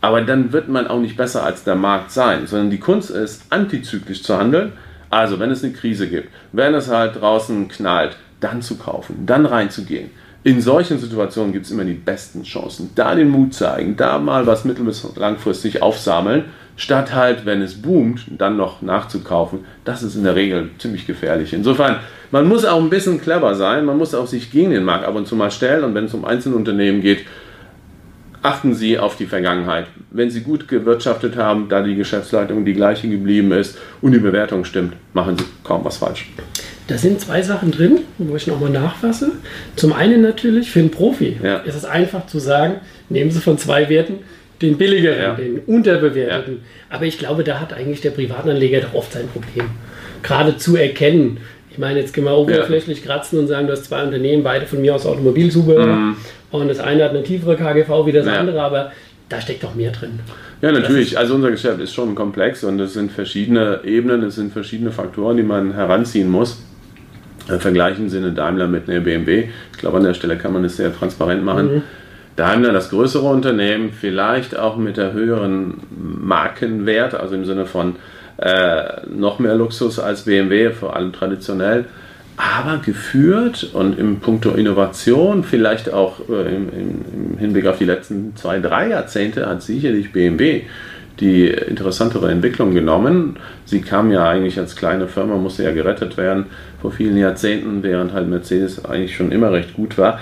Aber 0.00 0.20
dann 0.20 0.52
wird 0.52 0.68
man 0.68 0.86
auch 0.86 1.00
nicht 1.00 1.16
besser 1.16 1.44
als 1.44 1.64
der 1.64 1.74
Markt 1.74 2.10
sein, 2.10 2.46
sondern 2.46 2.70
die 2.70 2.78
Kunst 2.78 3.10
ist, 3.10 3.44
antizyklisch 3.50 4.22
zu 4.22 4.36
handeln. 4.36 4.72
Also, 5.10 5.38
wenn 5.38 5.50
es 5.50 5.62
eine 5.62 5.72
Krise 5.72 6.08
gibt, 6.08 6.30
wenn 6.52 6.74
es 6.74 6.88
halt 6.88 7.20
draußen 7.20 7.68
knallt, 7.68 8.16
dann 8.40 8.60
zu 8.62 8.76
kaufen, 8.76 9.24
dann 9.26 9.46
reinzugehen. 9.46 10.10
in 10.46 10.60
solchen 10.60 11.00
Situationen 11.00 11.52
gibt 11.52 11.64
es 11.64 11.72
immer 11.72 11.84
die 11.84 11.94
besten 11.94 12.44
Chancen. 12.44 12.90
Da 12.94 13.16
den 13.16 13.28
Mut 13.30 13.52
zeigen, 13.52 13.96
da 13.96 14.20
mal 14.20 14.46
was 14.46 14.64
mittel- 14.64 14.84
bis 14.84 15.04
langfristig 15.16 15.82
aufsammeln, 15.82 16.44
statt 16.76 17.12
halt, 17.12 17.44
wenn 17.46 17.62
es 17.62 17.82
boomt, 17.82 18.26
dann 18.38 18.56
noch 18.56 18.80
nachzukaufen. 18.80 19.64
Das 19.84 20.04
ist 20.04 20.14
in 20.14 20.22
der 20.22 20.36
Regel 20.36 20.70
ziemlich 20.78 21.04
gefährlich. 21.04 21.52
Insofern, 21.52 21.96
man 22.30 22.46
muss 22.46 22.64
auch 22.64 22.80
ein 22.80 22.90
bisschen 22.90 23.20
clever 23.20 23.56
sein, 23.56 23.86
man 23.86 23.98
muss 23.98 24.14
auch 24.14 24.28
sich 24.28 24.52
gegen 24.52 24.70
den 24.70 24.84
Markt 24.84 25.04
ab 25.04 25.16
und 25.16 25.26
zu 25.26 25.34
mal 25.34 25.50
stellen 25.50 25.82
und 25.82 25.94
wenn 25.96 26.04
es 26.04 26.14
um 26.14 26.24
einzelne 26.24 26.54
Unternehmen 26.54 27.00
geht, 27.00 27.26
achten 28.46 28.74
Sie 28.74 28.98
auf 28.98 29.16
die 29.16 29.26
Vergangenheit. 29.26 29.86
Wenn 30.10 30.30
Sie 30.30 30.40
gut 30.40 30.68
gewirtschaftet 30.68 31.36
haben, 31.36 31.68
da 31.68 31.82
die 31.82 31.96
Geschäftsleitung 31.96 32.64
die 32.64 32.74
gleiche 32.74 33.08
geblieben 33.08 33.52
ist 33.52 33.76
und 34.00 34.12
die 34.12 34.18
Bewertung 34.18 34.64
stimmt, 34.64 34.94
machen 35.12 35.36
Sie 35.36 35.44
kaum 35.64 35.84
was 35.84 35.98
falsch. 35.98 36.30
Da 36.86 36.96
sind 36.96 37.20
zwei 37.20 37.42
Sachen 37.42 37.72
drin, 37.72 38.00
wo 38.18 38.36
ich 38.36 38.46
nochmal 38.46 38.70
nachfasse. 38.70 39.32
Zum 39.74 39.92
einen 39.92 40.22
natürlich 40.22 40.70
für 40.70 40.78
einen 40.78 40.90
Profi 40.90 41.36
ja. 41.42 41.58
ist 41.58 41.74
es 41.74 41.84
einfach 41.84 42.26
zu 42.26 42.38
sagen, 42.38 42.76
nehmen 43.08 43.32
Sie 43.32 43.40
von 43.40 43.58
zwei 43.58 43.88
Werten 43.88 44.20
den 44.62 44.78
billigeren, 44.78 45.20
ja. 45.20 45.34
den 45.34 45.58
unterbewerteten. 45.66 46.54
Ja. 46.54 46.96
Aber 46.96 47.04
ich 47.04 47.18
glaube, 47.18 47.44
da 47.44 47.60
hat 47.60 47.72
eigentlich 47.72 48.00
der 48.00 48.10
Privatanleger 48.10 48.80
doch 48.80 48.94
oft 48.94 49.12
sein 49.12 49.28
Problem. 49.28 49.68
Gerade 50.22 50.56
zu 50.56 50.76
erkennen. 50.76 51.38
Ich 51.76 51.80
meine, 51.80 52.00
jetzt 52.00 52.14
können 52.14 52.24
wir 52.24 52.38
oberflächlich 52.38 53.04
kratzen 53.04 53.38
und 53.38 53.48
sagen, 53.48 53.66
du 53.66 53.74
hast 53.74 53.84
zwei 53.84 54.02
Unternehmen, 54.02 54.42
beide 54.42 54.64
von 54.64 54.80
mir 54.80 54.94
aus 54.94 55.04
Automobilzubehör. 55.04 55.84
Mhm. 55.84 56.16
Und 56.50 56.68
das 56.68 56.80
eine 56.80 57.04
hat 57.04 57.10
eine 57.10 57.22
tiefere 57.22 57.54
KGV 57.54 58.06
wie 58.06 58.12
das 58.12 58.26
andere, 58.26 58.62
aber 58.62 58.92
da 59.28 59.42
steckt 59.42 59.62
doch 59.62 59.74
mehr 59.74 59.90
drin. 59.90 60.20
Ja, 60.62 60.72
natürlich. 60.72 61.18
Also 61.18 61.34
unser 61.34 61.50
Geschäft 61.50 61.78
ist 61.82 61.92
schon 61.92 62.14
komplex 62.14 62.64
und 62.64 62.80
es 62.80 62.94
sind 62.94 63.12
verschiedene 63.12 63.80
Ebenen, 63.84 64.22
es 64.22 64.36
sind 64.36 64.54
verschiedene 64.54 64.90
Faktoren, 64.90 65.36
die 65.36 65.42
man 65.42 65.74
heranziehen 65.74 66.30
muss. 66.30 66.62
Vergleichen 67.46 68.08
Sie 68.08 68.16
eine 68.16 68.32
Daimler 68.32 68.68
mit 68.68 68.88
einer 68.88 69.00
BMW. 69.00 69.48
Ich 69.72 69.78
glaube, 69.78 69.98
an 69.98 70.04
der 70.04 70.14
Stelle 70.14 70.38
kann 70.38 70.54
man 70.54 70.64
es 70.64 70.78
sehr 70.78 70.94
transparent 70.96 71.44
machen. 71.44 71.74
Mhm. 71.74 71.82
Daimler, 72.36 72.72
das 72.72 72.88
größere 72.88 73.28
Unternehmen, 73.28 73.90
vielleicht 73.92 74.58
auch 74.58 74.78
mit 74.78 74.96
der 74.96 75.12
höheren 75.12 75.82
Markenwert, 75.90 77.14
also 77.14 77.34
im 77.34 77.44
Sinne 77.44 77.66
von 77.66 77.96
äh, 78.38 79.06
noch 79.08 79.38
mehr 79.38 79.54
Luxus 79.54 79.98
als 79.98 80.22
BMW, 80.22 80.70
vor 80.70 80.96
allem 80.96 81.12
traditionell, 81.12 81.86
aber 82.36 82.78
geführt 82.84 83.70
und 83.72 83.98
im 83.98 84.20
Punkto 84.20 84.50
Innovation, 84.50 85.42
vielleicht 85.42 85.92
auch 85.92 86.20
äh, 86.28 86.54
im, 86.54 86.68
im, 86.68 87.38
Hinblick 87.38 87.66
auf 87.66 87.78
die 87.78 87.84
letzten 87.84 88.36
zwei, 88.36 88.58
drei 88.58 88.88
Jahrzehnte, 88.88 89.46
hat 89.46 89.62
sicherlich 89.62 90.12
BMW 90.12 90.62
die 91.20 91.46
interessantere 91.48 92.30
Entwicklung 92.30 92.74
genommen. 92.74 93.36
Sie 93.64 93.80
kam 93.80 94.10
ja 94.12 94.28
eigentlich 94.28 94.58
als 94.58 94.76
kleine 94.76 95.08
Firma, 95.08 95.36
musste 95.36 95.64
ja 95.64 95.72
gerettet 95.72 96.18
werden 96.18 96.46
vor 96.82 96.92
vielen 96.92 97.16
Jahrzehnten, 97.16 97.82
während 97.82 98.12
halt 98.12 98.28
Mercedes 98.28 98.84
eigentlich 98.84 99.16
schon 99.16 99.32
immer 99.32 99.50
recht 99.50 99.74
gut 99.74 99.96
war. 99.96 100.20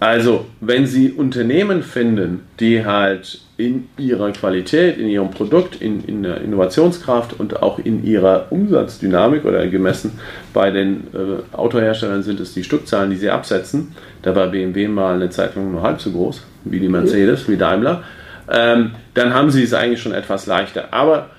Also, 0.00 0.46
wenn 0.60 0.86
Sie 0.86 1.12
Unternehmen 1.12 1.82
finden, 1.82 2.40
die 2.58 2.84
halt 2.84 3.40
in 3.58 3.88
ihrer 3.98 4.30
Qualität, 4.32 4.96
in 4.96 5.08
ihrem 5.08 5.30
Produkt, 5.30 5.82
in, 5.82 6.02
in 6.04 6.22
der 6.22 6.40
Innovationskraft 6.40 7.38
und 7.38 7.62
auch 7.62 7.78
in 7.78 8.04
ihrer 8.04 8.46
Umsatzdynamik 8.50 9.44
oder 9.44 9.66
gemessen 9.66 10.18
bei 10.54 10.70
den 10.70 11.08
äh, 11.12 11.56
Autoherstellern 11.56 12.22
sind 12.22 12.40
es 12.40 12.54
die 12.54 12.64
Stückzahlen, 12.64 13.10
die 13.10 13.16
sie 13.16 13.30
absetzen. 13.30 13.94
Da 14.22 14.34
war 14.34 14.46
BMW 14.46 14.88
mal 14.88 15.16
eine 15.16 15.28
Zeit 15.28 15.56
lang 15.56 15.72
nur 15.72 15.82
halb 15.82 16.00
so 16.00 16.12
groß 16.12 16.46
wie 16.64 16.80
die 16.80 16.88
Mercedes, 16.88 17.46
wie 17.48 17.56
Daimler 17.58 18.04
ähm, 18.50 18.92
dann 19.14 19.34
haben 19.34 19.50
sie 19.50 19.62
es 19.62 19.74
eigentlich 19.74 20.00
schon 20.00 20.12
etwas 20.12 20.46
leichter. 20.46 20.88
Aber 20.92 21.30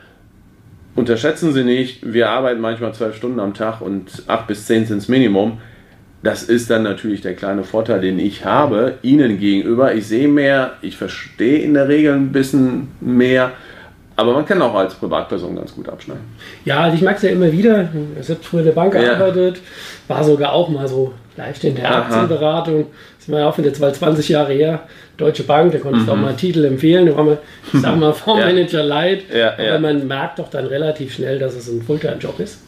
unterschätzen 0.96 1.54
Sie 1.54 1.64
nicht, 1.64 2.14
wir 2.14 2.30
arbeiten 2.30 2.62
manchmal 2.62 2.94
zwölf 2.94 3.16
Stunden 3.16 3.40
am 3.40 3.54
Tag 3.54 3.82
und 3.82 4.24
acht 4.28 4.48
bis 4.48 4.66
zehn 4.66 4.86
sind 4.86 5.02
das 5.02 5.08
Minimum. 5.08 5.60
Das 6.22 6.44
ist 6.44 6.70
dann 6.70 6.84
natürlich 6.84 7.22
der 7.22 7.34
kleine 7.34 7.64
Vorteil, 7.64 8.02
den 8.02 8.20
ich 8.20 8.44
habe 8.44 8.96
Ihnen 9.02 9.40
gegenüber. 9.40 9.94
Ich 9.94 10.08
sehe 10.08 10.28
mehr, 10.28 10.74
ich 10.82 10.98
verstehe 10.98 11.60
in 11.60 11.74
der 11.74 11.88
Regel 11.88 12.14
ein 12.14 12.32
bisschen 12.32 12.90
mehr. 13.00 13.52
Aber 14.18 14.34
man 14.34 14.46
kann 14.46 14.62
auch 14.62 14.76
als 14.76 14.96
Privatperson 14.96 15.56
ganz 15.56 15.74
gut 15.74 15.88
abschneiden. 15.88 16.24
Ja, 16.66 16.82
also 16.82 16.98
ich 16.98 17.02
mag 17.02 17.16
es 17.16 17.22
ja 17.22 17.30
immer 17.30 17.50
wieder. 17.50 17.88
Ich 18.20 18.30
habe 18.30 18.40
früher 18.42 18.60
in 18.60 18.66
der 18.66 18.74
Bank 18.74 18.94
ja. 18.94 19.02
gearbeitet, 19.02 19.62
war 20.10 20.22
sogar 20.26 20.52
auch 20.52 20.68
mal 20.68 20.90
so 20.90 21.14
leicht 21.38 21.64
in 21.64 21.76
der. 21.76 21.96
Aktienberatung. 21.96 22.88
Das 23.16 23.28
ist 23.28 23.30
mir 23.30 23.48
auch 23.48 23.58
jetzt 23.58 23.80
mal 23.80 23.94
20 23.94 24.28
Jahre 24.28 24.52
her. 24.52 24.82
Deutsche 25.16 25.44
Bank, 25.44 25.72
da 25.72 25.80
konntest 25.80 26.06
du 26.06 26.14
mhm. 26.14 26.20
auch 26.20 26.22
mal 26.22 26.36
Titel 26.36 26.66
empfehlen. 26.66 27.06
Da 27.06 27.16
war 27.16 27.24
man, 27.24 27.38
ich 27.72 27.80
sag 27.80 27.96
mal, 27.96 28.12
Fondsmanager 28.14 28.80
ja. 28.80 28.86
Light. 28.86 29.24
Ja, 29.34 29.54
aber 29.54 29.64
ja. 29.64 29.80
man 29.80 30.06
merkt 30.06 30.40
doch 30.40 30.50
dann 30.50 30.66
relativ 30.66 31.14
schnell, 31.14 31.40
dass 31.40 31.56
es 31.56 31.70
ein 31.70 31.82
Fulltime-Job 31.82 32.42
ist. 32.42 32.60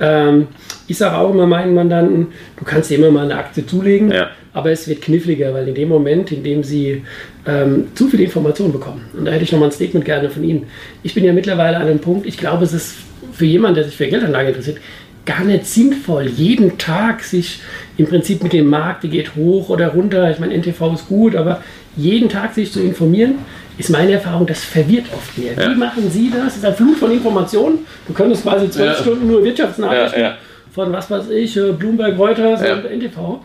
Ähm, 0.00 0.48
ich 0.86 0.98
sage 0.98 1.16
auch 1.16 1.32
immer 1.32 1.46
meinen 1.46 1.74
Mandanten, 1.74 2.28
du 2.56 2.64
kannst 2.64 2.90
dir 2.90 2.98
immer 2.98 3.10
mal 3.10 3.24
eine 3.24 3.36
Aktie 3.36 3.66
zulegen, 3.66 4.10
ja. 4.10 4.30
aber 4.52 4.70
es 4.70 4.86
wird 4.88 5.02
kniffliger, 5.02 5.52
weil 5.54 5.68
in 5.68 5.74
dem 5.74 5.88
Moment, 5.88 6.30
in 6.32 6.42
dem 6.42 6.62
sie 6.62 7.02
ähm, 7.46 7.88
zu 7.94 8.08
viel 8.08 8.20
Informationen 8.20 8.72
bekommen, 8.72 9.02
und 9.16 9.24
da 9.24 9.32
hätte 9.32 9.44
ich 9.44 9.52
nochmal 9.52 9.68
ein 9.68 9.72
Statement 9.72 10.04
gerne 10.04 10.30
von 10.30 10.44
Ihnen. 10.44 10.66
Ich 11.02 11.14
bin 11.14 11.24
ja 11.24 11.32
mittlerweile 11.32 11.76
an 11.76 11.86
einem 11.86 12.00
Punkt, 12.00 12.26
ich 12.26 12.36
glaube, 12.36 12.64
es 12.64 12.72
ist 12.72 12.94
für 13.32 13.46
jemanden, 13.46 13.76
der 13.76 13.84
sich 13.84 13.96
für 13.96 14.06
Geldanlage 14.06 14.48
interessiert, 14.48 14.78
gar 15.24 15.44
nicht 15.44 15.66
sinnvoll, 15.66 16.26
jeden 16.26 16.78
Tag 16.78 17.22
sich 17.24 17.60
im 17.96 18.06
Prinzip 18.06 18.42
mit 18.42 18.52
dem 18.52 18.68
Markt, 18.68 19.02
die 19.02 19.08
geht 19.08 19.34
hoch 19.34 19.70
oder 19.70 19.88
runter, 19.88 20.30
ich 20.30 20.38
meine, 20.38 20.54
NTV 20.54 20.94
ist 20.94 21.08
gut, 21.08 21.34
aber 21.34 21.62
jeden 21.96 22.28
Tag 22.28 22.54
sich 22.54 22.70
zu 22.70 22.80
informieren, 22.80 23.36
ist 23.78 23.90
meine 23.90 24.12
Erfahrung, 24.12 24.46
das 24.46 24.64
verwirrt 24.64 25.06
oft 25.12 25.36
mehr. 25.36 25.52
Ja. 25.54 25.70
Wie 25.70 25.74
machen 25.74 26.10
Sie 26.10 26.30
das? 26.30 26.44
Das 26.44 26.56
ist 26.56 26.64
ein 26.64 26.74
Flut 26.74 26.96
von 26.96 27.10
Informationen. 27.10 27.80
Du 28.06 28.14
könntest 28.14 28.42
quasi 28.42 28.70
zwölf 28.70 28.96
ja. 28.96 29.02
Stunden 29.02 29.26
nur 29.26 29.44
Wirtschaftsnachrichten 29.44 30.20
ja, 30.20 30.36
von 30.72 30.92
was 30.92 31.10
weiß 31.10 31.30
ich, 31.30 31.56
äh, 31.56 31.72
Bloomberg, 31.72 32.18
Reuters 32.18 32.60
und 32.60 32.90
NTV. 32.90 33.40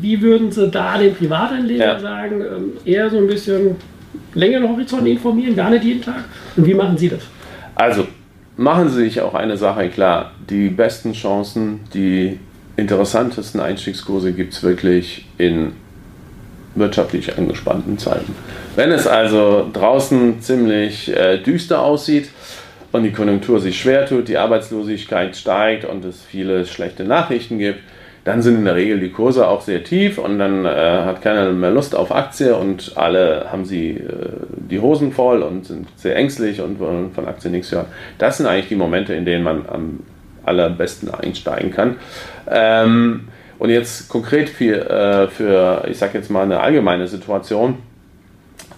Wie 0.00 0.20
würden 0.20 0.50
Sie 0.50 0.68
da 0.68 0.98
den 0.98 1.14
Privatanleger 1.14 1.98
sagen, 1.98 2.40
ähm, 2.40 2.72
eher 2.84 3.08
so 3.10 3.18
ein 3.18 3.26
bisschen 3.26 3.76
längeren 4.34 4.68
Horizont 4.68 5.06
informieren, 5.06 5.56
gar 5.56 5.70
nicht 5.70 5.84
jeden 5.84 6.02
Tag? 6.02 6.24
Und 6.56 6.66
wie 6.66 6.74
machen 6.74 6.96
Sie 6.98 7.08
das? 7.08 7.20
Also, 7.74 8.06
machen 8.56 8.88
Sie 8.90 9.04
sich 9.04 9.20
auch 9.20 9.34
eine 9.34 9.56
Sache 9.56 9.88
klar. 9.88 10.32
Die 10.50 10.68
besten 10.68 11.12
Chancen, 11.12 11.80
die 11.94 12.38
interessantesten 12.76 13.60
Einstiegskurse 13.60 14.32
gibt 14.32 14.52
es 14.52 14.62
wirklich 14.62 15.26
in 15.38 15.72
wirtschaftlich 16.74 17.36
angespannten 17.36 17.98
Zeiten. 17.98 18.34
Wenn 18.76 18.90
es 18.90 19.06
also 19.06 19.68
draußen 19.72 20.40
ziemlich 20.40 21.14
äh, 21.14 21.38
düster 21.38 21.82
aussieht 21.82 22.30
und 22.92 23.02
die 23.02 23.12
Konjunktur 23.12 23.60
sich 23.60 23.80
schwer 23.80 24.06
tut, 24.06 24.28
die 24.28 24.38
Arbeitslosigkeit 24.38 25.36
steigt 25.36 25.84
und 25.84 26.04
es 26.04 26.22
viele 26.22 26.66
schlechte 26.66 27.04
Nachrichten 27.04 27.58
gibt, 27.58 27.80
dann 28.24 28.40
sind 28.40 28.56
in 28.56 28.64
der 28.64 28.76
Regel 28.76 29.00
die 29.00 29.10
Kurse 29.10 29.48
auch 29.48 29.62
sehr 29.62 29.82
tief 29.82 30.18
und 30.18 30.38
dann 30.38 30.64
äh, 30.64 30.68
hat 30.68 31.22
keiner 31.22 31.50
mehr 31.50 31.72
Lust 31.72 31.96
auf 31.96 32.14
Aktie 32.14 32.54
und 32.54 32.92
alle 32.94 33.46
haben 33.50 33.64
sie 33.64 33.90
äh, 33.90 34.02
die 34.70 34.78
Hosen 34.78 35.12
voll 35.12 35.42
und 35.42 35.66
sind 35.66 35.88
sehr 35.96 36.14
ängstlich 36.14 36.60
und 36.60 36.78
wollen 36.78 37.12
von 37.12 37.26
Aktien 37.26 37.52
nichts 37.52 37.72
hören. 37.72 37.86
Das 38.18 38.36
sind 38.36 38.46
eigentlich 38.46 38.68
die 38.68 38.76
Momente, 38.76 39.12
in 39.14 39.24
denen 39.24 39.42
man 39.42 39.64
am 39.68 40.00
allerbesten 40.44 41.12
einsteigen 41.12 41.72
kann. 41.72 41.96
Ähm, 42.48 43.28
und 43.58 43.70
jetzt 43.70 44.08
konkret 44.08 44.48
für, 44.48 44.90
äh, 44.90 45.28
für 45.28 45.84
ich 45.88 45.98
sage 45.98 46.18
jetzt 46.18 46.30
mal, 46.30 46.42
eine 46.42 46.60
allgemeine 46.60 47.06
Situation, 47.06 47.78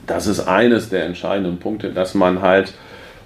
das 0.07 0.27
ist 0.27 0.41
eines 0.41 0.91
der 0.91 1.05
entscheidenden 1.07 1.59
Punkte, 1.59 1.91
dass 1.91 2.15
man 2.15 2.43
halt 2.43 2.75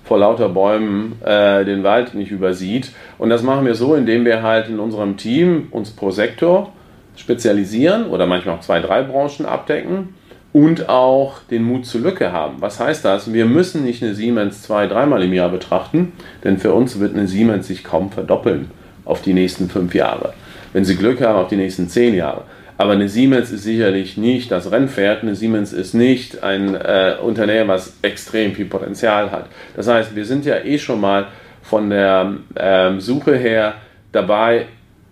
vor 0.04 0.18
lauter 0.18 0.48
Bäumen 0.48 1.20
äh, 1.24 1.64
den 1.64 1.82
Wald 1.82 2.14
nicht 2.14 2.30
übersieht. 2.30 2.92
Und 3.18 3.28
das 3.30 3.42
machen 3.42 3.66
wir 3.66 3.74
so, 3.74 3.94
indem 3.94 4.24
wir 4.24 4.42
halt 4.42 4.68
in 4.68 4.78
unserem 4.78 5.16
Team 5.16 5.68
uns 5.70 5.90
pro 5.90 6.10
Sektor 6.10 6.72
spezialisieren 7.16 8.06
oder 8.06 8.26
manchmal 8.26 8.56
auch 8.56 8.60
zwei, 8.60 8.80
drei 8.80 9.02
Branchen 9.02 9.44
abdecken 9.44 10.14
und 10.52 10.88
auch 10.88 11.40
den 11.50 11.62
Mut 11.64 11.84
zur 11.84 12.00
Lücke 12.00 12.32
haben. 12.32 12.56
Was 12.60 12.80
heißt 12.80 13.04
das? 13.04 13.32
Wir 13.32 13.44
müssen 13.44 13.84
nicht 13.84 14.02
eine 14.02 14.14
Siemens 14.14 14.62
zwei, 14.62 14.86
dreimal 14.86 15.22
im 15.22 15.32
Jahr 15.34 15.50
betrachten, 15.50 16.12
denn 16.42 16.58
für 16.58 16.72
uns 16.72 17.00
wird 17.00 17.14
eine 17.14 17.26
Siemens 17.26 17.66
sich 17.66 17.84
kaum 17.84 18.10
verdoppeln 18.10 18.70
auf 19.04 19.20
die 19.20 19.34
nächsten 19.34 19.68
fünf 19.68 19.94
Jahre 19.94 20.32
wenn 20.72 20.84
sie 20.84 20.96
Glück 20.96 21.20
haben, 21.20 21.38
auf 21.38 21.48
die 21.48 21.56
nächsten 21.56 21.88
zehn 21.88 22.14
Jahre. 22.14 22.44
Aber 22.76 22.92
eine 22.92 23.08
Siemens 23.08 23.50
ist 23.50 23.64
sicherlich 23.64 24.16
nicht 24.16 24.52
das 24.52 24.70
Rennpferd. 24.70 25.22
Eine 25.22 25.34
Siemens 25.34 25.72
ist 25.72 25.94
nicht 25.94 26.44
ein 26.44 26.76
äh, 26.76 27.16
Unternehmen, 27.20 27.68
was 27.68 27.94
extrem 28.02 28.54
viel 28.54 28.66
Potenzial 28.66 29.32
hat. 29.32 29.46
Das 29.74 29.88
heißt, 29.88 30.14
wir 30.14 30.24
sind 30.24 30.44
ja 30.44 30.58
eh 30.58 30.78
schon 30.78 31.00
mal 31.00 31.26
von 31.60 31.90
der 31.90 32.34
ähm, 32.56 33.00
Suche 33.00 33.36
her 33.36 33.74
dabei, 34.12 34.66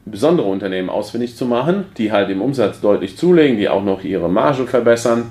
besondere 0.04 0.46
Unternehmen 0.46 0.88
ausfindig 0.88 1.36
zu 1.36 1.44
machen, 1.44 1.86
die 1.98 2.12
halt 2.12 2.30
im 2.30 2.40
Umsatz 2.40 2.80
deutlich 2.80 3.16
zulegen, 3.16 3.58
die 3.58 3.68
auch 3.68 3.82
noch 3.82 4.04
ihre 4.04 4.30
Marge 4.30 4.66
verbessern 4.66 5.24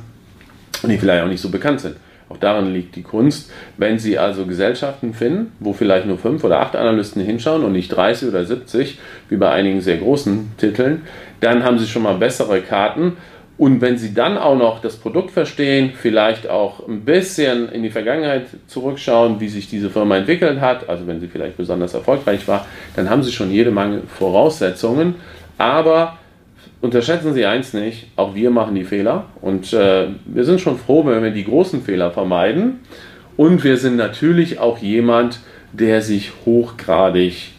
und 0.84 0.89
die 0.89 0.98
vielleicht 0.98 1.24
auch 1.24 1.29
nicht 1.29 1.41
so 1.41 1.50
bekannt 1.50 1.79
sind. 1.79 1.96
Auch 2.36 2.39
darin 2.39 2.74
liegt 2.74 2.96
die 2.96 3.04
Kunst. 3.04 3.51
Wenn 3.77 3.98
Sie 3.98 4.18
also 4.18 4.46
Gesellschaften 4.46 5.13
finden, 5.13 5.54
wo 5.60 5.74
vielleicht 5.74 6.06
nur 6.06 6.18
fünf 6.18 6.44
oder 6.44 6.60
acht 6.60 6.75
Analysten 6.75 7.22
hinschauen 7.24 7.63
und 7.63 7.72
nicht 7.72 7.89
30 7.89 8.30
oder 8.30 8.44
70, 8.44 9.00
wie 9.30 9.38
bei 9.38 9.50
einigen 9.51 9.82
sehr 9.82 9.98
großen 9.98 10.51
Titeln, 10.58 11.04
dann 11.39 11.63
haben 11.63 11.80
Sie 11.80 11.88
schon 11.88 12.04
mal 12.04 12.15
bessere 12.15 12.62
Karten. 12.62 13.13
Und 13.58 13.80
wenn 13.80 13.98
Sie 13.98 14.13
dann 14.13 14.38
auch 14.38 14.58
noch 14.58 14.82
das 14.82 14.98
Produkt 14.98 15.32
verstehen, 15.32 15.94
vielleicht 15.96 16.50
auch 16.50 16.86
ein 16.86 17.06
bisschen 17.06 17.70
in 17.70 17.84
die 17.84 17.89
Vergangenheit 17.89 18.48
zurückschauen, 18.68 19.39
wie 19.39 19.48
sich 19.48 19.70
diese 19.70 19.89
Firma 19.89 20.18
entwickelt 20.18 20.60
hat, 20.60 20.89
also 20.89 21.08
wenn 21.08 21.22
sie 21.22 21.27
vielleicht 21.27 21.56
besonders 21.56 21.94
erfolgreich 21.94 22.46
war, 22.50 22.65
dann 22.98 23.10
haben 23.10 23.24
Sie 23.24 23.32
schon 23.32 23.50
jede 23.51 23.72
Menge 23.72 24.01
Voraussetzungen. 24.08 25.15
Aber 25.58 26.18
unterschätzen 26.86 27.34
Sie 27.34 27.46
eins 27.46 27.74
nicht, 27.74 28.08
auch 28.15 28.36
wir 28.36 28.51
machen 28.51 28.75
die 28.75 28.86
Fehler 28.86 29.25
und 29.42 29.74
äh, 29.74 30.08
wir 30.25 30.46
sind 30.46 30.62
schon 30.62 30.77
froh, 30.77 31.06
wenn 31.06 31.24
wir 31.24 31.32
die 31.32 31.44
großen 31.44 31.82
Fehler 31.82 32.12
vermeiden. 32.12 32.80
Und 33.38 33.63
wir 33.65 33.77
sind 33.77 33.98
natürlich 33.98 34.60
auch 34.60 34.77
jemand, 34.77 35.39
der 35.74 36.01
sich 36.01 36.32
hochgradig 36.46 37.51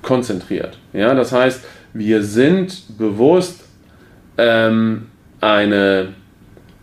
konzentriert. 0.00 0.78
Ja, 0.94 1.14
das 1.14 1.32
heißt, 1.32 1.64
wir 1.92 2.22
sind 2.22 2.96
bewusst 2.96 3.64
ähm, 4.38 5.08
eine 5.40 6.08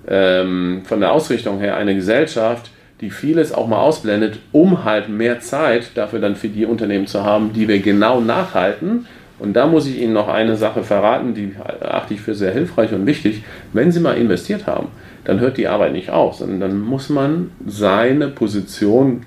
ähm, 0.07 0.81
von 0.86 1.00
der 1.00 1.12
Ausrichtung 1.12 1.59
her 1.59 1.75
eine 1.75 1.95
Gesellschaft, 1.95 2.69
die 3.01 3.09
vieles 3.09 3.53
auch 3.53 3.67
mal 3.67 3.79
ausblendet, 3.79 4.39
um 4.51 4.83
halt 4.83 5.09
mehr 5.09 5.39
Zeit 5.39 5.91
dafür 5.95 6.19
dann 6.19 6.36
für 6.36 6.50
die 6.50 6.65
Unternehmen 6.65 7.07
zu 7.07 7.24
haben, 7.24 7.53
die 7.53 7.67
wir 7.67 7.79
genau 7.79 8.19
nachhalten. 8.19 9.07
Und 9.39 9.53
da 9.53 9.67
muss 9.67 9.88
ich 9.88 10.01
Ihnen 10.01 10.13
noch 10.13 10.27
eine 10.27 10.55
Sache 10.55 10.84
verraten, 10.84 11.34
die 11.34 11.55
achte 11.81 12.13
ich 12.13 12.22
für 12.22 12.36
sehr 12.36 12.51
hilfreich 12.51 12.93
und 12.93 13.05
wichtig. 13.05 13.43
Wenn 13.74 13.91
Sie 13.91 14.00
mal 14.00 14.17
investiert 14.17 14.67
haben, 14.67 14.89
dann 15.24 15.39
hört 15.39 15.58
die 15.58 15.67
Arbeit 15.67 15.93
nicht 15.93 16.10
auf, 16.10 16.36
sondern 16.36 16.60
dann 16.60 16.81
muss 16.81 17.10
man 17.10 17.51
seine 17.65 18.27
Position, 18.27 19.24